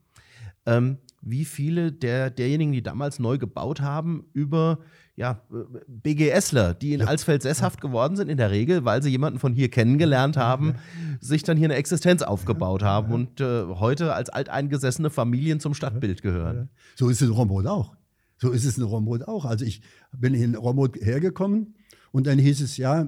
ähm, 0.66 0.98
wie 1.22 1.46
viele 1.46 1.92
der, 1.92 2.28
derjenigen, 2.28 2.72
die 2.72 2.82
damals 2.82 3.18
neu 3.18 3.38
gebaut 3.38 3.80
haben, 3.80 4.26
über 4.34 4.80
ja, 5.16 5.40
BGSler, 5.88 6.74
die 6.74 6.92
in 6.92 7.00
ja. 7.00 7.06
Alsfeld 7.06 7.42
sesshaft 7.42 7.80
geworden 7.80 8.16
sind, 8.16 8.28
in 8.28 8.36
der 8.36 8.50
Regel, 8.50 8.84
weil 8.84 9.02
sie 9.02 9.08
jemanden 9.08 9.38
von 9.38 9.54
hier 9.54 9.70
kennengelernt 9.70 10.36
haben, 10.36 10.74
ja. 10.74 10.74
sich 11.20 11.42
dann 11.42 11.56
hier 11.56 11.66
eine 11.66 11.74
Existenz 11.74 12.20
aufgebaut 12.20 12.82
ja. 12.82 12.88
haben 12.88 13.12
und 13.12 13.40
äh, 13.40 13.64
heute 13.64 14.12
als 14.12 14.28
alteingesessene 14.28 15.08
Familien 15.08 15.58
zum 15.58 15.72
Stadtbild 15.72 16.20
gehören. 16.20 16.68
So 16.96 17.08
ist 17.08 17.22
es 17.22 17.28
in 17.28 17.34
Romrod 17.34 17.66
auch. 17.66 17.96
So 18.36 18.50
ist 18.50 18.66
es 18.66 18.76
in 18.76 18.84
Romrod 18.84 19.26
auch. 19.26 19.46
Also 19.46 19.64
ich 19.64 19.80
bin 20.12 20.34
in 20.34 20.54
Romrod 20.54 20.96
hergekommen 20.96 21.74
und 22.12 22.26
dann 22.26 22.38
hieß 22.38 22.60
es 22.60 22.76
ja, 22.76 23.06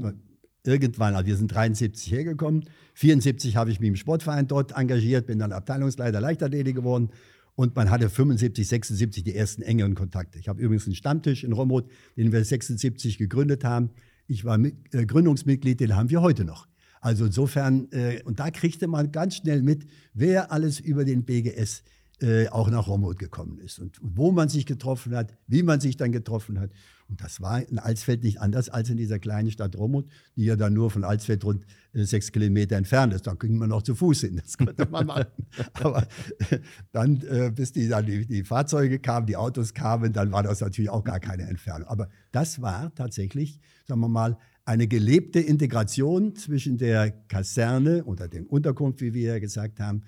irgendwann, 0.64 1.14
also 1.14 1.26
wir 1.26 1.36
sind 1.36 1.54
73 1.54 2.10
hergekommen, 2.10 2.64
74 2.94 3.56
habe 3.56 3.70
ich 3.70 3.80
mich 3.80 3.88
im 3.88 3.96
Sportverein 3.96 4.46
dort 4.46 4.72
engagiert, 4.72 5.26
bin 5.26 5.38
dann 5.38 5.52
Abteilungsleiter 5.52 6.22
Leichtathletik 6.22 6.74
geworden 6.74 7.10
und 7.58 7.74
man 7.74 7.90
hatte 7.90 8.08
75, 8.08 8.68
76 8.68 9.24
die 9.24 9.34
ersten 9.34 9.62
engeren 9.62 9.96
Kontakte. 9.96 10.38
Ich 10.38 10.46
habe 10.46 10.62
übrigens 10.62 10.86
einen 10.86 10.94
Stammtisch 10.94 11.42
in 11.42 11.52
Romrod, 11.52 11.90
den 12.16 12.30
wir 12.30 12.44
76 12.44 13.18
gegründet 13.18 13.64
haben. 13.64 13.90
Ich 14.28 14.44
war 14.44 14.58
mit, 14.58 14.76
äh, 14.94 15.04
Gründungsmitglied, 15.04 15.80
den 15.80 15.96
haben 15.96 16.08
wir 16.08 16.22
heute 16.22 16.44
noch. 16.44 16.68
Also 17.00 17.24
insofern, 17.24 17.90
äh, 17.90 18.22
und 18.24 18.38
da 18.38 18.52
kriegte 18.52 18.86
man 18.86 19.10
ganz 19.10 19.34
schnell 19.34 19.62
mit, 19.62 19.86
wer 20.14 20.52
alles 20.52 20.78
über 20.78 21.04
den 21.04 21.24
BGS 21.24 21.82
äh, 22.20 22.46
auch 22.46 22.70
nach 22.70 22.86
Romod 22.86 23.18
gekommen 23.18 23.58
ist. 23.58 23.80
Und, 23.80 23.96
wo 24.00 24.30
man 24.30 24.48
sich 24.48 24.64
getroffen 24.64 25.16
hat, 25.16 25.36
wie 25.48 25.64
man 25.64 25.80
sich 25.80 25.96
dann 25.96 26.12
getroffen 26.12 26.60
hat. 26.60 26.70
Und 27.08 27.22
das 27.22 27.40
war 27.40 27.66
in 27.66 27.78
Alsfeld 27.78 28.22
nicht 28.22 28.40
anders 28.40 28.68
als 28.68 28.90
in 28.90 28.98
dieser 28.98 29.18
kleinen 29.18 29.50
Stadt 29.50 29.76
Romod, 29.76 30.06
die 30.36 30.44
ja 30.44 30.56
dann 30.56 30.74
nur 30.74 30.90
von 30.90 31.04
Alsfeld 31.04 31.42
rund 31.42 31.64
äh, 31.94 32.04
sechs 32.04 32.32
Kilometer 32.32 32.76
entfernt 32.76 33.14
ist. 33.14 33.26
Da 33.26 33.32
ging 33.32 33.56
man 33.56 33.70
noch 33.70 33.82
zu 33.82 33.94
Fuß 33.94 34.20
hin, 34.20 34.36
das 34.36 34.58
konnte 34.58 34.86
man 34.86 35.06
machen. 35.06 35.26
Aber 35.72 36.06
äh, 36.50 36.58
dann, 36.92 37.22
äh, 37.22 37.50
bis 37.50 37.72
die, 37.72 37.88
dann 37.88 38.04
die, 38.04 38.26
die 38.26 38.44
Fahrzeuge 38.44 38.98
kamen, 38.98 39.26
die 39.26 39.36
Autos 39.36 39.72
kamen, 39.72 40.12
dann 40.12 40.32
war 40.32 40.42
das 40.42 40.60
natürlich 40.60 40.90
auch 40.90 41.02
gar 41.02 41.18
keine 41.18 41.44
Entfernung. 41.44 41.88
Aber 41.88 42.08
das 42.30 42.60
war 42.60 42.94
tatsächlich, 42.94 43.58
sagen 43.86 44.00
wir 44.00 44.08
mal, 44.08 44.36
eine 44.66 44.86
gelebte 44.86 45.40
Integration 45.40 46.36
zwischen 46.36 46.76
der 46.76 47.10
Kaserne 47.10 48.04
oder 48.04 48.28
dem 48.28 48.46
Unterkunft, 48.46 49.00
wie 49.00 49.14
wir 49.14 49.32
ja 49.32 49.38
gesagt 49.38 49.80
haben, 49.80 50.02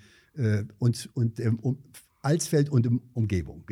und, 0.77 1.09
und 1.13 1.39
um, 1.61 1.79
Alsfeld 2.21 2.69
und 2.69 2.85
um, 2.85 3.01
Umgebung. 3.13 3.65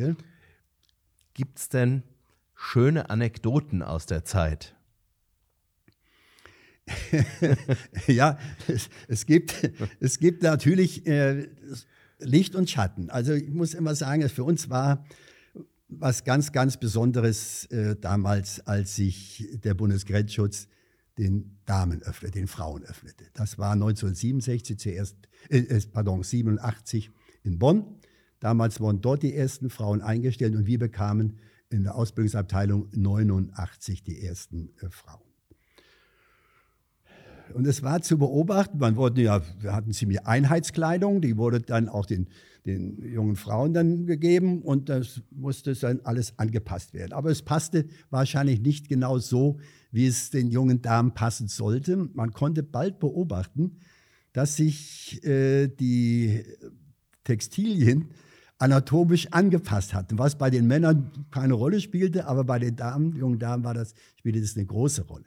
Gibt 1.36 1.60
es 1.60 1.70
denn 1.70 2.04
schöne 2.60 3.10
Anekdoten 3.10 3.82
aus 3.82 4.06
der 4.06 4.26
Zeit? 4.26 4.76
ja, 8.08 8.38
es, 8.68 8.90
es, 9.08 9.26
gibt, 9.26 9.72
es 10.00 10.20
gibt 10.20 10.44
natürlich 10.44 11.08
äh, 11.08 11.48
Licht 12.20 12.56
und 12.56 12.70
Schatten. 12.70 13.10
Also 13.10 13.34
ich 13.34 13.50
muss 13.50 13.74
immer 13.74 13.96
sagen, 13.96 14.28
für 14.30 14.44
uns 14.44 14.70
war 14.70 15.06
was 15.88 16.24
ganz, 16.24 16.52
ganz 16.52 16.78
Besonderes 16.78 17.66
äh, 17.66 17.96
damals, 17.96 18.66
als 18.68 18.96
sich 18.96 19.48
der 19.64 19.74
Bundesgrenzschutz 19.74 20.68
den 21.18 21.58
Damen 21.66 22.02
öffnete, 22.04 22.40
den 22.40 22.48
Frauen 22.48 22.84
öffnete. 22.84 23.26
Das 23.34 23.58
war 23.58 23.74
1967 23.74 24.78
zuerst, 24.78 25.16
äh, 25.50 25.64
pardon, 25.92 26.24
87 26.24 27.12
in 27.44 27.58
Bonn. 27.58 28.00
Damals 28.40 28.80
wurden 28.80 29.02
dort 29.02 29.24
die 29.24 29.36
ersten 29.36 29.70
Frauen 29.70 30.02
eingestellt 30.02 30.56
und 30.56 30.66
wir 30.66 30.80
bekamen 30.80 31.40
in 31.70 31.84
der 31.84 31.96
Ausbildungsabteilung 31.96 32.90
89 32.94 34.04
die 34.04 34.22
ersten 34.24 34.70
äh, 34.82 34.90
Frauen. 34.90 35.30
Und 37.54 37.66
es 37.66 37.82
war 37.82 38.02
zu 38.02 38.18
beobachten, 38.18 38.78
man 38.78 38.96
wurde 38.96 39.22
ja, 39.22 39.42
wir 39.60 39.74
hatten 39.74 39.92
ziemlich 39.92 40.26
Einheitskleidung, 40.26 41.22
die 41.22 41.38
wurde 41.38 41.60
dann 41.60 41.90
auch 41.90 42.06
den, 42.06 42.28
den 42.66 43.02
jungen 43.12 43.36
Frauen 43.36 43.74
dann 43.74 44.06
gegeben 44.06 44.62
und 44.62 44.90
das 44.90 45.22
musste 45.32 45.74
dann 45.74 46.02
alles 46.04 46.38
angepasst 46.38 46.94
werden. 46.94 47.14
Aber 47.14 47.32
es 47.32 47.42
passte 47.42 47.86
wahrscheinlich 48.10 48.62
nicht 48.62 48.88
genau 48.88 49.18
so, 49.18 49.58
wie 49.92 50.06
es 50.06 50.30
den 50.30 50.52
jungen 50.52 50.82
Damen 50.82 51.14
passen 51.14 51.48
sollte. 51.48 51.98
Man 52.14 52.32
konnte 52.32 52.62
bald 52.62 53.00
beobachten, 53.00 53.78
dass 54.34 54.56
sich 54.56 55.24
äh, 55.26 55.68
die 55.68 56.44
Textilien 57.24 58.12
anatomisch 58.60 59.28
angepasst 59.32 59.94
hatten, 59.94 60.20
was 60.20 60.38
bei 60.38 60.50
den 60.50 60.68
Männern 60.68 61.12
keine 61.32 61.54
Rolle 61.54 61.80
spielte, 61.80 62.28
aber 62.28 62.44
bei 62.44 62.60
den 62.60 62.76
Damen, 62.76 63.16
jungen 63.16 63.40
Damen 63.40 63.64
war 63.64 63.74
das, 63.74 63.94
spielte 64.18 64.42
das 64.42 64.56
eine 64.56 64.66
große 64.66 65.04
Rolle. 65.04 65.26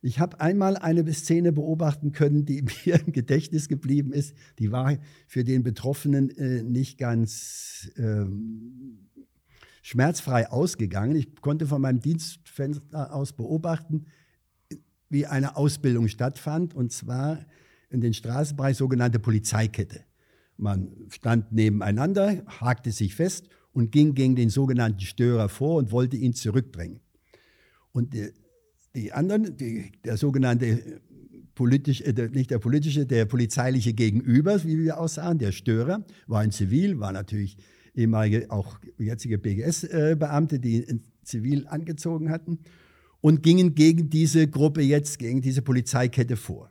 Ich 0.00 0.20
habe 0.20 0.40
einmal 0.40 0.76
eine 0.76 1.12
Szene 1.12 1.50
beobachten 1.52 2.12
können, 2.12 2.44
die 2.44 2.62
mir 2.86 3.00
im 3.04 3.12
Gedächtnis 3.12 3.68
geblieben 3.68 4.12
ist. 4.12 4.34
Die 4.60 4.70
war 4.70 4.96
für 5.26 5.42
den 5.42 5.64
Betroffenen 5.64 6.30
äh, 6.30 6.62
nicht 6.62 6.96
ganz 6.98 7.90
ähm, 7.96 9.08
schmerzfrei 9.82 10.48
ausgegangen. 10.48 11.16
Ich 11.16 11.34
konnte 11.40 11.66
von 11.66 11.82
meinem 11.82 12.00
Dienstfenster 12.00 13.12
aus 13.12 13.32
beobachten, 13.32 14.06
wie 15.10 15.26
eine 15.26 15.56
Ausbildung 15.56 16.06
stattfand, 16.06 16.74
und 16.74 16.92
zwar 16.92 17.44
in 17.90 18.00
den 18.00 18.14
Straßenbereich 18.14 18.76
sogenannte 18.76 19.18
Polizeikette. 19.18 20.04
Man 20.58 20.90
stand 21.08 21.52
nebeneinander, 21.52 22.42
hakte 22.46 22.90
sich 22.92 23.14
fest 23.14 23.48
und 23.72 23.92
ging 23.92 24.14
gegen 24.14 24.36
den 24.36 24.50
sogenannten 24.50 25.00
Störer 25.00 25.48
vor 25.48 25.76
und 25.76 25.92
wollte 25.92 26.16
ihn 26.16 26.34
zurückdrängen. 26.34 27.00
Und 27.92 28.12
die, 28.12 28.30
die 28.94 29.12
anderen, 29.12 29.56
die, 29.56 29.92
der 30.04 30.16
sogenannte 30.16 31.00
politisch, 31.54 32.00
äh, 32.00 32.28
nicht 32.32 32.50
der 32.50 32.58
politische, 32.58 33.06
der 33.06 33.24
polizeiliche 33.24 33.92
Gegenüber, 33.92 34.62
wie 34.64 34.78
wir 34.78 34.98
aussahen, 34.98 35.38
der 35.38 35.52
Störer, 35.52 36.04
war 36.26 36.44
in 36.44 36.50
Zivil, 36.50 36.98
war 37.00 37.12
natürlich 37.12 37.56
ehemalige, 37.94 38.50
auch 38.50 38.78
jetzige 38.98 39.38
BGS-Beamte, 39.38 40.60
die 40.60 40.78
in 40.78 41.02
Zivil 41.22 41.66
angezogen 41.66 42.30
hatten 42.30 42.58
und 43.20 43.42
gingen 43.42 43.74
gegen 43.74 44.10
diese 44.10 44.48
Gruppe 44.48 44.82
jetzt, 44.82 45.18
gegen 45.18 45.40
diese 45.40 45.62
Polizeikette 45.62 46.36
vor. 46.36 46.70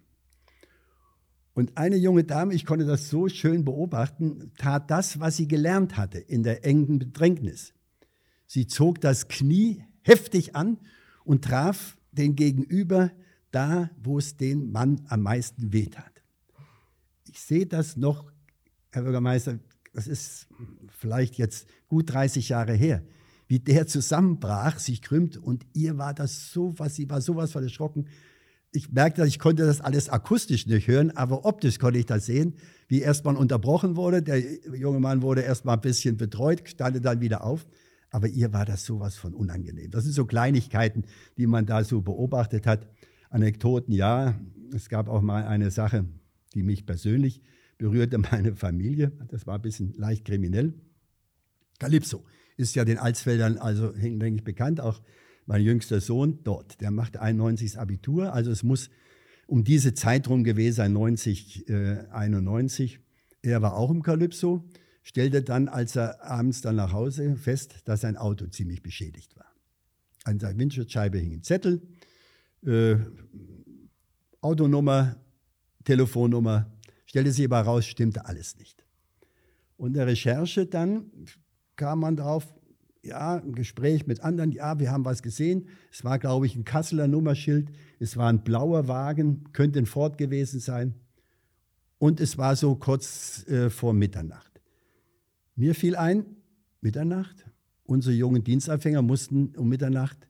Und 1.57 1.75
eine 1.75 1.95
junge 1.95 2.23
Dame, 2.23 2.53
ich 2.53 2.67
konnte 2.67 2.85
das 2.85 3.09
so 3.09 3.29
schön 3.29 3.65
beobachten, 3.65 4.51
tat 4.59 4.91
das, 4.91 5.19
was 5.19 5.37
sie 5.37 5.47
gelernt 5.47 5.97
hatte 5.97 6.19
in 6.19 6.43
der 6.43 6.63
engen 6.63 6.99
Bedrängnis. 6.99 7.73
Sie 8.45 8.67
zog 8.67 9.01
das 9.01 9.27
Knie 9.27 9.83
heftig 10.03 10.55
an 10.55 10.77
und 11.23 11.43
traf 11.43 11.97
den 12.11 12.35
Gegenüber 12.35 13.11
da, 13.49 13.89
wo 13.99 14.19
es 14.19 14.37
den 14.37 14.71
Mann 14.71 15.01
am 15.07 15.23
meisten 15.23 15.73
wehtat. 15.73 16.21
Ich 17.27 17.39
sehe 17.39 17.65
das 17.65 17.97
noch, 17.97 18.31
Herr 18.91 19.01
Bürgermeister, 19.01 19.57
das 19.93 20.05
ist 20.05 20.45
vielleicht 20.89 21.39
jetzt 21.39 21.67
gut 21.87 22.13
30 22.13 22.49
Jahre 22.49 22.73
her, 22.75 23.01
wie 23.47 23.57
der 23.57 23.87
zusammenbrach, 23.87 24.77
sich 24.77 25.01
krümmt 25.01 25.37
und 25.37 25.65
ihr 25.73 25.97
war 25.97 26.13
das 26.13 26.51
so 26.51 26.77
was, 26.77 26.93
sie 26.93 27.09
war 27.09 27.19
sowas 27.19 27.51
von 27.51 27.63
erschrocken. 27.63 28.05
Ich 28.71 28.91
merkte, 28.91 29.25
ich 29.25 29.39
konnte 29.39 29.65
das 29.65 29.82
alles 29.82 30.10
akustisch 30.10 30.67
nicht 30.67 30.88
hören, 30.88 31.12
aber 31.12 31.45
optisch 31.45 31.80
konnte 31.80 31.99
ich 31.99 32.06
das 32.06 32.25
sehen, 32.25 32.56
wie 32.88 33.01
erstmal 33.01 33.36
unterbrochen 33.36 33.95
wurde. 33.95 34.21
Der 34.21 34.39
junge 34.75 34.99
Mann 34.99 35.21
wurde 35.21 35.41
erstmal 35.41 35.75
ein 35.75 35.82
bisschen 35.82 36.17
betreut, 36.17 36.67
stand 36.67 37.03
dann 37.03 37.21
wieder 37.21 37.43
auf. 37.43 37.67
Aber 38.10 38.27
ihr 38.27 38.53
war 38.53 38.65
das 38.65 38.86
sowas 38.86 39.15
von 39.15 39.34
unangenehm. 39.34 39.91
Das 39.91 40.03
sind 40.03 40.13
so 40.13 40.25
Kleinigkeiten, 40.25 41.06
die 41.38 41.47
man 41.47 41.65
da 41.65 41.84
so 41.84 42.01
beobachtet 42.01 42.65
hat. 42.65 42.88
Anekdoten, 43.30 43.93
ja. 43.93 44.39
Es 44.73 44.89
gab 44.89 45.08
auch 45.10 45.21
mal 45.21 45.45
eine 45.45 45.71
Sache, 45.71 46.06
die 46.53 46.63
mich 46.63 46.86
persönlich 46.86 47.41
berührte 47.77 48.17
meine 48.32 48.56
Familie. 48.56 49.12
Das 49.30 49.47
war 49.47 49.56
ein 49.56 49.62
bisschen 49.62 49.93
leicht 49.97 50.25
kriminell. 50.25 50.73
Calypso 51.80 52.25
ist 52.58 52.75
ja 52.75 52.86
den 52.86 52.97
Alsfeldern 52.97 53.58
also 53.58 53.93
hinlänglich 53.93 54.43
bekannt, 54.43 54.82
auch 54.82 55.01
mein 55.47 55.63
jüngster 55.63 55.99
Sohn 55.99 56.39
dort. 56.43 56.79
Der 56.81 56.91
macht 56.91 57.17
91 57.17 57.79
Abitur, 57.79 58.33
also 58.33 58.51
es 58.51 58.62
muss 58.62 58.91
um 59.47 59.63
diese 59.63 59.95
Zeit 59.95 60.27
rum 60.29 60.43
gewesen 60.43 60.75
sein, 60.75 60.93
90, 60.93 61.67
äh, 61.69 62.05
91. 62.12 62.99
Er 63.41 63.63
war 63.63 63.75
auch 63.75 63.89
im 63.89 64.03
Calypso, 64.03 64.69
stellte 65.01 65.41
dann, 65.41 65.67
als 65.67 65.95
er 65.95 66.23
abends 66.23 66.62
dann 66.62 66.75
nach 66.75 66.91
Hause 66.93 67.36
fest, 67.38 67.77
dass 67.86 68.01
sein 68.01 68.17
Auto 68.17 68.45
ziemlich 68.47 68.83
beschädigt 68.83 69.36
war. 69.36 69.51
An 70.25 70.39
seiner 70.39 70.60
Windschutzscheibe 70.60 71.17
hing 71.17 71.31
ein 71.31 71.43
Zettel, 71.43 71.81
äh, 72.63 72.97
Autonummer, 74.41 75.15
Telefonnummer, 75.86 76.69
Stellte 77.07 77.31
sich 77.31 77.45
aber 77.45 77.62
raus, 77.62 77.86
stimmte 77.86 78.25
alles 78.25 78.57
nicht. 78.57 78.86
Und 79.77 79.93
der 79.93 80.05
Recherche 80.05 80.65
dann 80.65 81.10
kam 81.75 82.01
man 82.01 82.17
darauf, 82.17 82.53
ja, 83.07 83.37
ein 83.37 83.55
Gespräch 83.55 84.05
mit 84.05 84.21
anderen, 84.23 84.51
ja, 84.51 84.79
wir 84.79 84.91
haben 84.91 85.05
was 85.05 85.21
gesehen. 85.21 85.67
Es 85.91 86.03
war, 86.03 86.19
glaube 86.19 86.45
ich, 86.45 86.55
ein 86.55 86.65
Kasseler 86.65 87.07
Nummerschild. 87.07 87.71
Es 87.99 88.17
war 88.17 88.29
ein 88.29 88.43
blauer 88.43 88.87
Wagen, 88.87 89.45
könnte 89.53 89.79
ein 89.79 89.85
Ford 89.85 90.17
gewesen 90.17 90.59
sein. 90.59 90.93
Und 91.97 92.19
es 92.19 92.37
war 92.37 92.55
so 92.55 92.75
kurz 92.75 93.47
äh, 93.47 93.69
vor 93.69 93.93
Mitternacht. 93.93 94.61
Mir 95.55 95.73
fiel 95.73 95.95
ein, 95.95 96.25
Mitternacht. 96.81 97.45
Unsere 97.83 98.13
jungen 98.13 98.43
Dienstanfänger 98.43 99.01
mussten 99.01 99.55
um 99.55 99.67
Mitternacht 99.67 100.27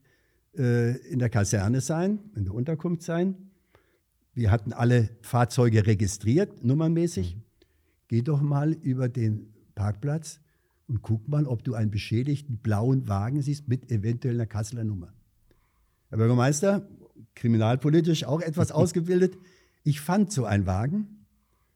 äh, 0.55 0.95
in 1.09 1.19
der 1.19 1.29
Kaserne 1.29 1.81
sein, 1.81 2.19
in 2.35 2.45
der 2.45 2.53
Unterkunft 2.53 3.01
sein. 3.01 3.35
Wir 4.33 4.51
hatten 4.51 4.71
alle 4.71 5.09
Fahrzeuge 5.21 5.85
registriert, 5.85 6.63
nummernmäßig. 6.63 7.35
Mhm. 7.35 7.41
Geh 8.07 8.21
doch 8.21 8.41
mal 8.41 8.71
über 8.71 9.09
den 9.09 9.53
Parkplatz 9.75 10.39
und 10.87 11.01
guck 11.01 11.27
mal, 11.27 11.45
ob 11.45 11.63
du 11.63 11.73
einen 11.73 11.91
beschädigten 11.91 12.57
blauen 12.57 13.07
Wagen 13.07 13.41
siehst 13.41 13.67
mit 13.67 13.91
eventuell 13.91 14.35
einer 14.35 14.45
Kasseler 14.45 14.83
Nummer. 14.83 15.13
Herr 16.09 16.17
Bürgermeister, 16.17 16.87
kriminalpolitisch 17.35 18.23
auch 18.23 18.41
etwas 18.41 18.71
ausgebildet. 18.73 19.37
Ich 19.83 20.01
fand 20.01 20.31
so 20.31 20.45
einen 20.45 20.65
Wagen. 20.65 21.25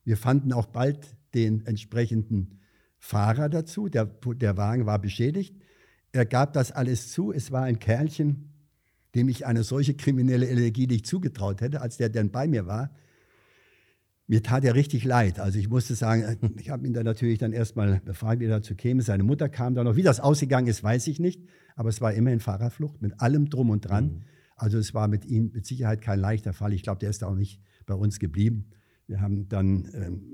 Wir 0.03 0.17
fanden 0.17 0.53
auch 0.53 0.67
bald 0.67 1.15
den 1.33 1.65
entsprechenden 1.65 2.59
Fahrer 2.97 3.49
dazu. 3.49 3.89
Der, 3.89 4.05
der 4.05 4.57
Wagen 4.57 4.85
war 4.85 4.99
beschädigt. 4.99 5.55
Er 6.13 6.25
gab 6.25 6.53
das 6.53 6.71
alles 6.71 7.11
zu. 7.11 7.31
Es 7.31 7.51
war 7.51 7.63
ein 7.63 7.79
Kerlchen, 7.79 8.49
dem 9.15 9.27
ich 9.29 9.45
eine 9.45 9.63
solche 9.63 9.93
kriminelle 9.93 10.47
Energie 10.47 10.87
nicht 10.87 11.05
zugetraut 11.05 11.61
hätte, 11.61 11.81
als 11.81 11.97
der 11.97 12.09
dann 12.09 12.31
bei 12.31 12.47
mir 12.47 12.65
war. 12.65 12.91
Mir 14.31 14.41
tat 14.41 14.63
er 14.63 14.75
richtig 14.75 15.03
leid. 15.03 15.41
Also 15.41 15.59
ich 15.59 15.67
musste 15.67 15.93
sagen, 15.93 16.37
ich 16.57 16.69
habe 16.69 16.87
ihn 16.87 16.93
dann 16.93 17.03
natürlich 17.03 17.37
dann 17.37 17.51
erstmal 17.51 17.99
befragt, 17.99 18.39
wie 18.39 18.45
er 18.45 18.59
dazu 18.59 18.75
käme. 18.75 19.01
Seine 19.01 19.23
Mutter 19.23 19.49
kam 19.49 19.75
dann 19.75 19.83
noch. 19.83 19.97
Wie 19.97 20.03
das 20.03 20.21
ausgegangen 20.21 20.67
ist, 20.67 20.81
weiß 20.81 21.07
ich 21.07 21.19
nicht. 21.19 21.41
Aber 21.75 21.89
es 21.89 21.99
war 21.99 22.13
immerhin 22.13 22.39
Fahrerflucht 22.39 23.01
mit 23.01 23.19
allem 23.19 23.49
drum 23.49 23.69
und 23.71 23.81
dran. 23.81 24.05
Mhm. 24.05 24.21
Also 24.55 24.77
es 24.77 24.93
war 24.93 25.09
mit 25.09 25.25
ihm 25.25 25.51
mit 25.53 25.65
Sicherheit 25.65 25.99
kein 25.99 26.17
leichter 26.17 26.53
Fall. 26.53 26.71
Ich 26.71 26.81
glaube, 26.81 26.99
der 26.99 27.09
ist 27.09 27.25
auch 27.25 27.35
nicht 27.35 27.59
bei 27.85 27.93
uns 27.93 28.19
geblieben. 28.19 28.69
Wir 29.05 29.19
haben 29.19 29.49
dann, 29.49 29.83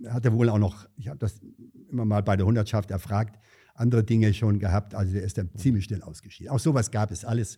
äh, 0.06 0.10
hat 0.10 0.26
er 0.26 0.34
wohl 0.34 0.50
auch 0.50 0.60
noch, 0.60 0.88
ich 0.96 1.08
habe 1.08 1.18
das 1.18 1.42
immer 1.90 2.06
mal 2.06 2.22
bei 2.22 2.38
der 2.38 2.46
Hundertschaft 2.46 2.92
erfragt, 2.92 3.40
andere 3.74 4.04
Dinge 4.04 4.32
schon 4.36 4.60
gehabt. 4.60 4.94
Also 4.94 5.14
der 5.14 5.24
ist 5.24 5.40
dann 5.40 5.50
ziemlich 5.56 5.86
schnell 5.86 6.04
ausgeschieden. 6.04 6.52
Auch 6.52 6.60
sowas 6.60 6.92
gab 6.92 7.10
es 7.10 7.26
alles. 7.26 7.58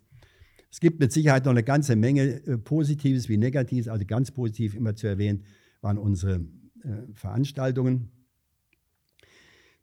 Es 0.72 0.80
gibt 0.80 1.02
mit 1.02 1.12
Sicherheit 1.12 1.44
noch 1.44 1.52
eine 1.52 1.64
ganze 1.64 1.98
Menge 1.98 2.42
äh, 2.48 2.58
Positives 2.58 3.28
wie 3.28 3.36
Negatives. 3.36 3.90
Also 3.90 4.06
ganz 4.06 4.32
positiv 4.32 4.74
immer 4.74 4.96
zu 4.96 5.06
erwähnen 5.06 5.44
waren 5.82 5.98
unsere 5.98 6.36
äh, 6.84 7.14
Veranstaltungen. 7.14 8.12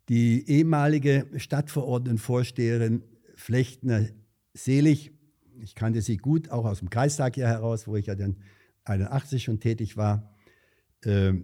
Die 0.09 0.49
ehemalige 0.49 1.27
Stadtverordnetenvorsteherin 1.37 3.03
Flechtner 3.35 4.07
Selig, 4.55 5.13
ich 5.61 5.75
kannte 5.75 6.01
sie 6.01 6.17
gut, 6.17 6.51
auch 6.51 6.65
aus 6.65 6.79
dem 6.79 6.91
Kreistag 6.91 7.35
hier 7.35 7.49
heraus, 7.49 7.87
wo 7.87 7.97
ich 7.97 8.07
ja 8.07 8.15
dann 8.15 8.37
81 8.85 9.43
schon 9.43 9.61
tätig 9.61 9.97
war, 9.97 10.35
äh, 11.03 11.35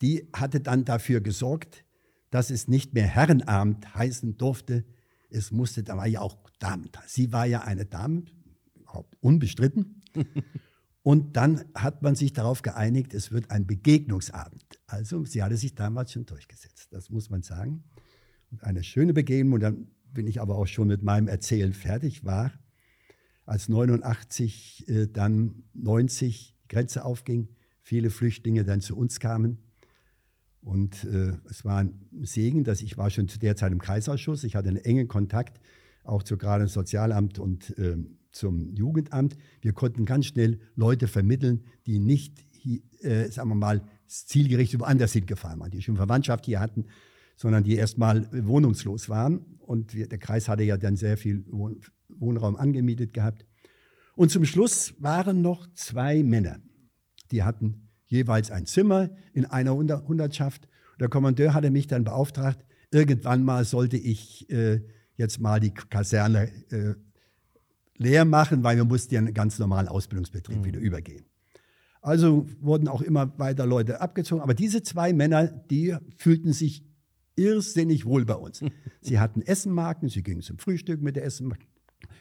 die 0.00 0.28
hatte 0.32 0.60
dann 0.60 0.84
dafür 0.84 1.20
gesorgt, 1.20 1.84
dass 2.30 2.50
es 2.50 2.68
nicht 2.68 2.94
mehr 2.94 3.06
Herrenabend 3.06 3.94
heißen 3.94 4.38
durfte. 4.38 4.84
Es 5.30 5.50
musste, 5.52 5.82
da 5.82 5.96
war 5.96 6.06
ja 6.06 6.20
auch 6.20 6.38
Damen. 6.58 6.90
Sie 7.06 7.32
war 7.32 7.46
ja 7.46 7.62
eine 7.62 7.84
Dame, 7.84 8.24
unbestritten. 9.20 10.02
Und 11.04 11.36
dann 11.36 11.66
hat 11.74 12.02
man 12.02 12.14
sich 12.14 12.32
darauf 12.32 12.62
geeinigt, 12.62 13.12
es 13.12 13.30
wird 13.30 13.50
ein 13.50 13.66
Begegnungsabend. 13.66 14.64
Also 14.86 15.26
sie 15.26 15.42
hatte 15.42 15.58
sich 15.58 15.74
damals 15.74 16.12
schon 16.12 16.24
durchgesetzt, 16.24 16.88
das 16.92 17.10
muss 17.10 17.28
man 17.28 17.42
sagen. 17.42 17.84
Und 18.50 18.64
eine 18.64 18.82
schöne 18.82 19.12
Begegnung, 19.12 19.52
und 19.52 19.60
dann 19.60 19.88
bin 20.14 20.26
ich 20.26 20.40
aber 20.40 20.56
auch 20.56 20.66
schon 20.66 20.88
mit 20.88 21.02
meinem 21.02 21.28
Erzählen 21.28 21.74
fertig, 21.74 22.24
war, 22.24 22.52
als 23.44 23.68
89, 23.68 24.88
äh, 24.88 25.06
dann 25.06 25.64
90 25.74 26.56
die 26.64 26.68
Grenze 26.68 27.04
aufging, 27.04 27.48
viele 27.82 28.08
Flüchtlinge 28.08 28.64
dann 28.64 28.80
zu 28.80 28.96
uns 28.96 29.20
kamen. 29.20 29.58
Und 30.62 31.04
äh, 31.04 31.36
es 31.50 31.66
war 31.66 31.80
ein 31.80 32.08
Segen, 32.22 32.64
dass 32.64 32.80
ich 32.80 32.96
war 32.96 33.10
schon 33.10 33.28
zu 33.28 33.38
der 33.38 33.56
Zeit 33.56 33.72
im 33.72 33.78
Kreisausschuss. 33.78 34.42
Ich 34.44 34.56
hatte 34.56 34.70
einen 34.70 34.78
engen 34.78 35.08
Kontakt 35.08 35.60
auch 36.02 36.22
zu 36.22 36.38
gerade 36.38 36.66
Sozialamt 36.66 37.38
und 37.38 37.76
äh, 37.76 37.98
zum 38.34 38.74
Jugendamt. 38.74 39.36
Wir 39.60 39.72
konnten 39.72 40.04
ganz 40.04 40.26
schnell 40.26 40.60
Leute 40.74 41.08
vermitteln, 41.08 41.64
die 41.86 41.98
nicht, 41.98 42.44
äh, 43.00 43.30
sagen 43.30 43.48
wir 43.48 43.54
mal, 43.54 43.82
zielgerichtet 44.06 44.80
woanders 44.80 45.12
hingefahren 45.12 45.60
waren, 45.60 45.70
die 45.70 45.82
schon 45.82 45.96
Verwandtschaft 45.96 46.44
hier 46.46 46.60
hatten, 46.60 46.86
sondern 47.36 47.64
die 47.64 47.76
erstmal 47.76 48.28
wohnungslos 48.46 49.08
waren. 49.08 49.38
Und 49.58 49.94
wir, 49.94 50.08
der 50.08 50.18
Kreis 50.18 50.48
hatte 50.48 50.64
ja 50.64 50.76
dann 50.76 50.96
sehr 50.96 51.16
viel 51.16 51.44
Wohn 51.48 51.80
Wohnraum 52.08 52.56
angemietet 52.56 53.12
gehabt. 53.12 53.44
Und 54.14 54.30
zum 54.30 54.44
Schluss 54.44 54.94
waren 54.98 55.42
noch 55.42 55.66
zwei 55.74 56.22
Männer, 56.22 56.60
die 57.32 57.42
hatten 57.42 57.88
jeweils 58.06 58.52
ein 58.52 58.66
Zimmer 58.66 59.10
in 59.32 59.46
einer 59.46 59.72
Hundertschaft. 59.72 60.68
Der 61.00 61.08
Kommandeur 61.08 61.54
hatte 61.54 61.70
mich 61.70 61.88
dann 61.88 62.04
beauftragt, 62.04 62.64
irgendwann 62.92 63.42
mal 63.42 63.64
sollte 63.64 63.96
ich 63.96 64.48
äh, 64.50 64.82
jetzt 65.16 65.40
mal 65.40 65.58
die 65.58 65.72
Kaserne 65.72 66.52
äh, 66.70 66.94
leer 67.96 68.24
machen, 68.24 68.64
weil 68.64 68.76
wir 68.76 68.84
mussten 68.84 69.14
ja 69.14 69.20
einen 69.20 69.34
ganz 69.34 69.58
normalen 69.58 69.88
Ausbildungsbetrieb 69.88 70.58
mhm. 70.58 70.64
wieder 70.64 70.80
übergehen. 70.80 71.24
Also 72.00 72.46
wurden 72.60 72.88
auch 72.88 73.00
immer 73.00 73.38
weiter 73.38 73.66
Leute 73.66 74.00
abgezogen. 74.00 74.42
Aber 74.42 74.54
diese 74.54 74.82
zwei 74.82 75.12
Männer, 75.12 75.46
die 75.46 75.96
fühlten 76.16 76.52
sich 76.52 76.84
irrsinnig 77.36 78.04
wohl 78.04 78.24
bei 78.24 78.34
uns. 78.34 78.62
Sie 79.00 79.18
hatten 79.18 79.42
Essenmarken, 79.42 80.08
sie 80.08 80.22
gingen 80.22 80.42
zum 80.42 80.58
Frühstück 80.58 81.02
mit 81.02 81.16
der 81.16 81.24
Essenmarke, 81.24 81.66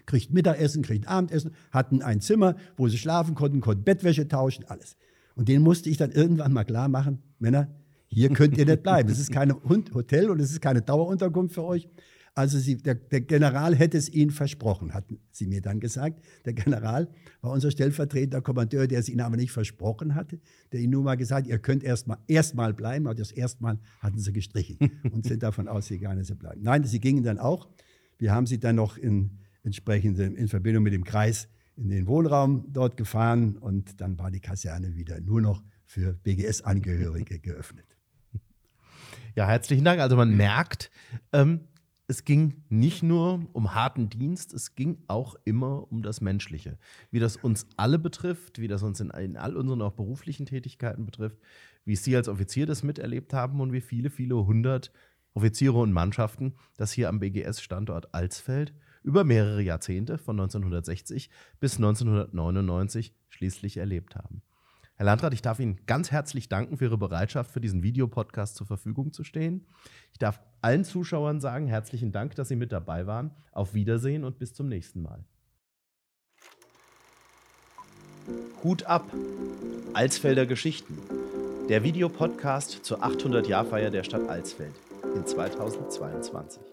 kriegten 0.05 0.33
Mittagessen, 0.33 0.83
kriegten 0.83 1.07
Abendessen, 1.07 1.51
hatten 1.71 2.01
ein 2.01 2.19
Zimmer, 2.19 2.55
wo 2.75 2.89
sie 2.89 2.97
schlafen 2.97 3.35
konnten, 3.35 3.61
konnten 3.61 3.83
Bettwäsche 3.83 4.27
tauschen, 4.27 4.65
alles. 4.67 4.97
Und 5.35 5.47
denen 5.47 5.63
musste 5.63 5.89
ich 5.89 5.97
dann 5.97 6.11
irgendwann 6.11 6.51
mal 6.51 6.65
klar 6.65 6.89
machen, 6.89 7.19
Männer, 7.39 7.69
hier 8.07 8.29
könnt 8.29 8.57
ihr 8.57 8.65
nicht 8.65 8.83
bleiben. 8.83 9.09
Es 9.09 9.19
ist 9.19 9.31
kein 9.31 9.53
Hotel 9.53 10.29
und 10.29 10.39
es 10.39 10.51
ist 10.51 10.61
keine 10.61 10.81
Dauerunterkunft 10.81 11.55
für 11.55 11.63
euch. 11.63 11.89
Also 12.35 12.57
sie, 12.57 12.77
der, 12.77 12.95
der, 12.95 13.21
General 13.21 13.75
hätte 13.75 13.95
es 13.95 14.11
ihnen 14.11 14.31
versprochen, 14.31 14.95
hatten 14.95 15.19
sie 15.31 15.45
mir 15.45 15.61
dann 15.61 15.79
gesagt. 15.79 16.19
Der 16.45 16.53
General 16.53 17.07
war 17.41 17.51
unser 17.51 17.69
stellvertretender 17.69 18.41
Kommandeur, 18.41 18.87
der 18.87 18.99
es 18.99 19.09
ihnen 19.09 19.21
aber 19.21 19.35
nicht 19.35 19.51
versprochen 19.51 20.15
hatte, 20.15 20.39
der 20.71 20.79
ihnen 20.79 20.93
nur 20.93 21.03
mal 21.03 21.15
gesagt, 21.15 21.45
ihr 21.45 21.59
könnt 21.59 21.83
erstmal 21.83 22.17
erstmal 22.27 22.73
bleiben, 22.73 23.05
aber 23.05 23.13
das 23.13 23.31
erstmal 23.31 23.77
hatten 23.99 24.17
sie 24.17 24.33
gestrichen 24.33 24.79
und 25.11 25.25
sind 25.27 25.43
davon 25.43 25.67
ausgegangen, 25.67 26.17
dass 26.17 26.27
sie 26.27 26.35
bleiben. 26.35 26.61
Nein, 26.63 26.83
sie 26.83 26.99
gingen 26.99 27.23
dann 27.23 27.37
auch. 27.37 27.69
Wir 28.17 28.31
haben 28.31 28.47
sie 28.47 28.59
dann 28.59 28.77
noch 28.77 28.97
in, 28.97 29.37
entsprechend 29.63 30.17
in 30.17 30.47
Verbindung 30.47 30.83
mit 30.83 30.93
dem 30.93 31.03
Kreis 31.03 31.49
in 31.75 31.89
den 31.89 32.07
Wohnraum 32.07 32.65
dort 32.71 32.97
gefahren 32.97 33.57
und 33.57 34.01
dann 34.01 34.17
war 34.17 34.31
die 34.31 34.39
Kaserne 34.39 34.95
wieder 34.95 35.19
nur 35.21 35.41
noch 35.41 35.63
für 35.85 36.13
BGS-Angehörige 36.13 37.39
geöffnet. 37.39 37.85
Ja, 39.35 39.47
herzlichen 39.47 39.83
Dank. 39.83 39.99
Also 39.99 40.15
man 40.15 40.35
merkt, 40.35 40.91
ähm, 41.31 41.61
es 42.07 42.25
ging 42.25 42.63
nicht 42.69 43.01
nur 43.01 43.47
um 43.53 43.73
harten 43.73 44.09
Dienst, 44.09 44.53
es 44.53 44.75
ging 44.75 44.97
auch 45.07 45.35
immer 45.45 45.91
um 45.91 46.03
das 46.03 46.21
Menschliche. 46.21 46.77
Wie 47.11 47.19
das 47.19 47.37
uns 47.37 47.67
alle 47.77 47.97
betrifft, 47.97 48.59
wie 48.59 48.67
das 48.67 48.83
uns 48.83 48.99
in, 48.99 49.09
in 49.11 49.37
all 49.37 49.55
unseren 49.55 49.81
auch 49.81 49.93
beruflichen 49.93 50.45
Tätigkeiten 50.45 51.05
betrifft, 51.05 51.37
wie 51.85 51.95
Sie 51.95 52.15
als 52.15 52.27
Offizier 52.27 52.65
das 52.65 52.83
miterlebt 52.83 53.33
haben 53.33 53.61
und 53.61 53.71
wie 53.71 53.81
viele, 53.81 54.09
viele 54.09 54.35
hundert 54.45 54.91
Offiziere 55.33 55.79
und 55.79 55.91
Mannschaften 55.91 56.53
das 56.77 56.91
hier 56.91 57.09
am 57.09 57.19
BGS-Standort 57.19 58.13
Alsfeld 58.13 58.73
über 59.03 59.23
mehrere 59.23 59.61
Jahrzehnte 59.61 60.17
von 60.17 60.39
1960 60.39 61.29
bis 61.59 61.77
1999 61.77 63.13
schließlich 63.29 63.77
erlebt 63.77 64.15
haben. 64.15 64.41
Herr 65.03 65.07
Landrat, 65.07 65.33
ich 65.33 65.41
darf 65.41 65.59
Ihnen 65.59 65.81
ganz 65.85 66.11
herzlich 66.11 66.47
danken 66.47 66.77
für 66.77 66.85
Ihre 66.85 66.97
Bereitschaft, 66.97 67.51
für 67.51 67.59
diesen 67.59 67.83
Videopodcast 67.83 68.55
zur 68.55 68.65
Verfügung 68.65 69.11
zu 69.11 69.25
stehen. 69.25 69.65
Ich 70.13 70.17
darf 70.17 70.39
allen 70.61 70.85
Zuschauern 70.85 71.41
sagen, 71.41 71.67
herzlichen 71.67 72.13
Dank, 72.13 72.35
dass 72.35 72.47
Sie 72.47 72.55
mit 72.55 72.71
dabei 72.71 73.05
waren. 73.05 73.31
Auf 73.51 73.73
Wiedersehen 73.73 74.23
und 74.23 74.39
bis 74.39 74.53
zum 74.53 74.69
nächsten 74.69 75.01
Mal. 75.01 75.25
Hut 78.63 78.85
ab! 78.85 79.03
Alsfelder 79.93 80.45
Geschichten. 80.45 80.97
Der 81.67 81.83
Videopodcast 81.83 82.85
zur 82.85 83.03
800-Jahrfeier 83.03 83.89
der 83.89 84.05
Stadt 84.05 84.29
Alsfeld 84.29 84.75
in 85.17 85.25
2022. 85.25 86.72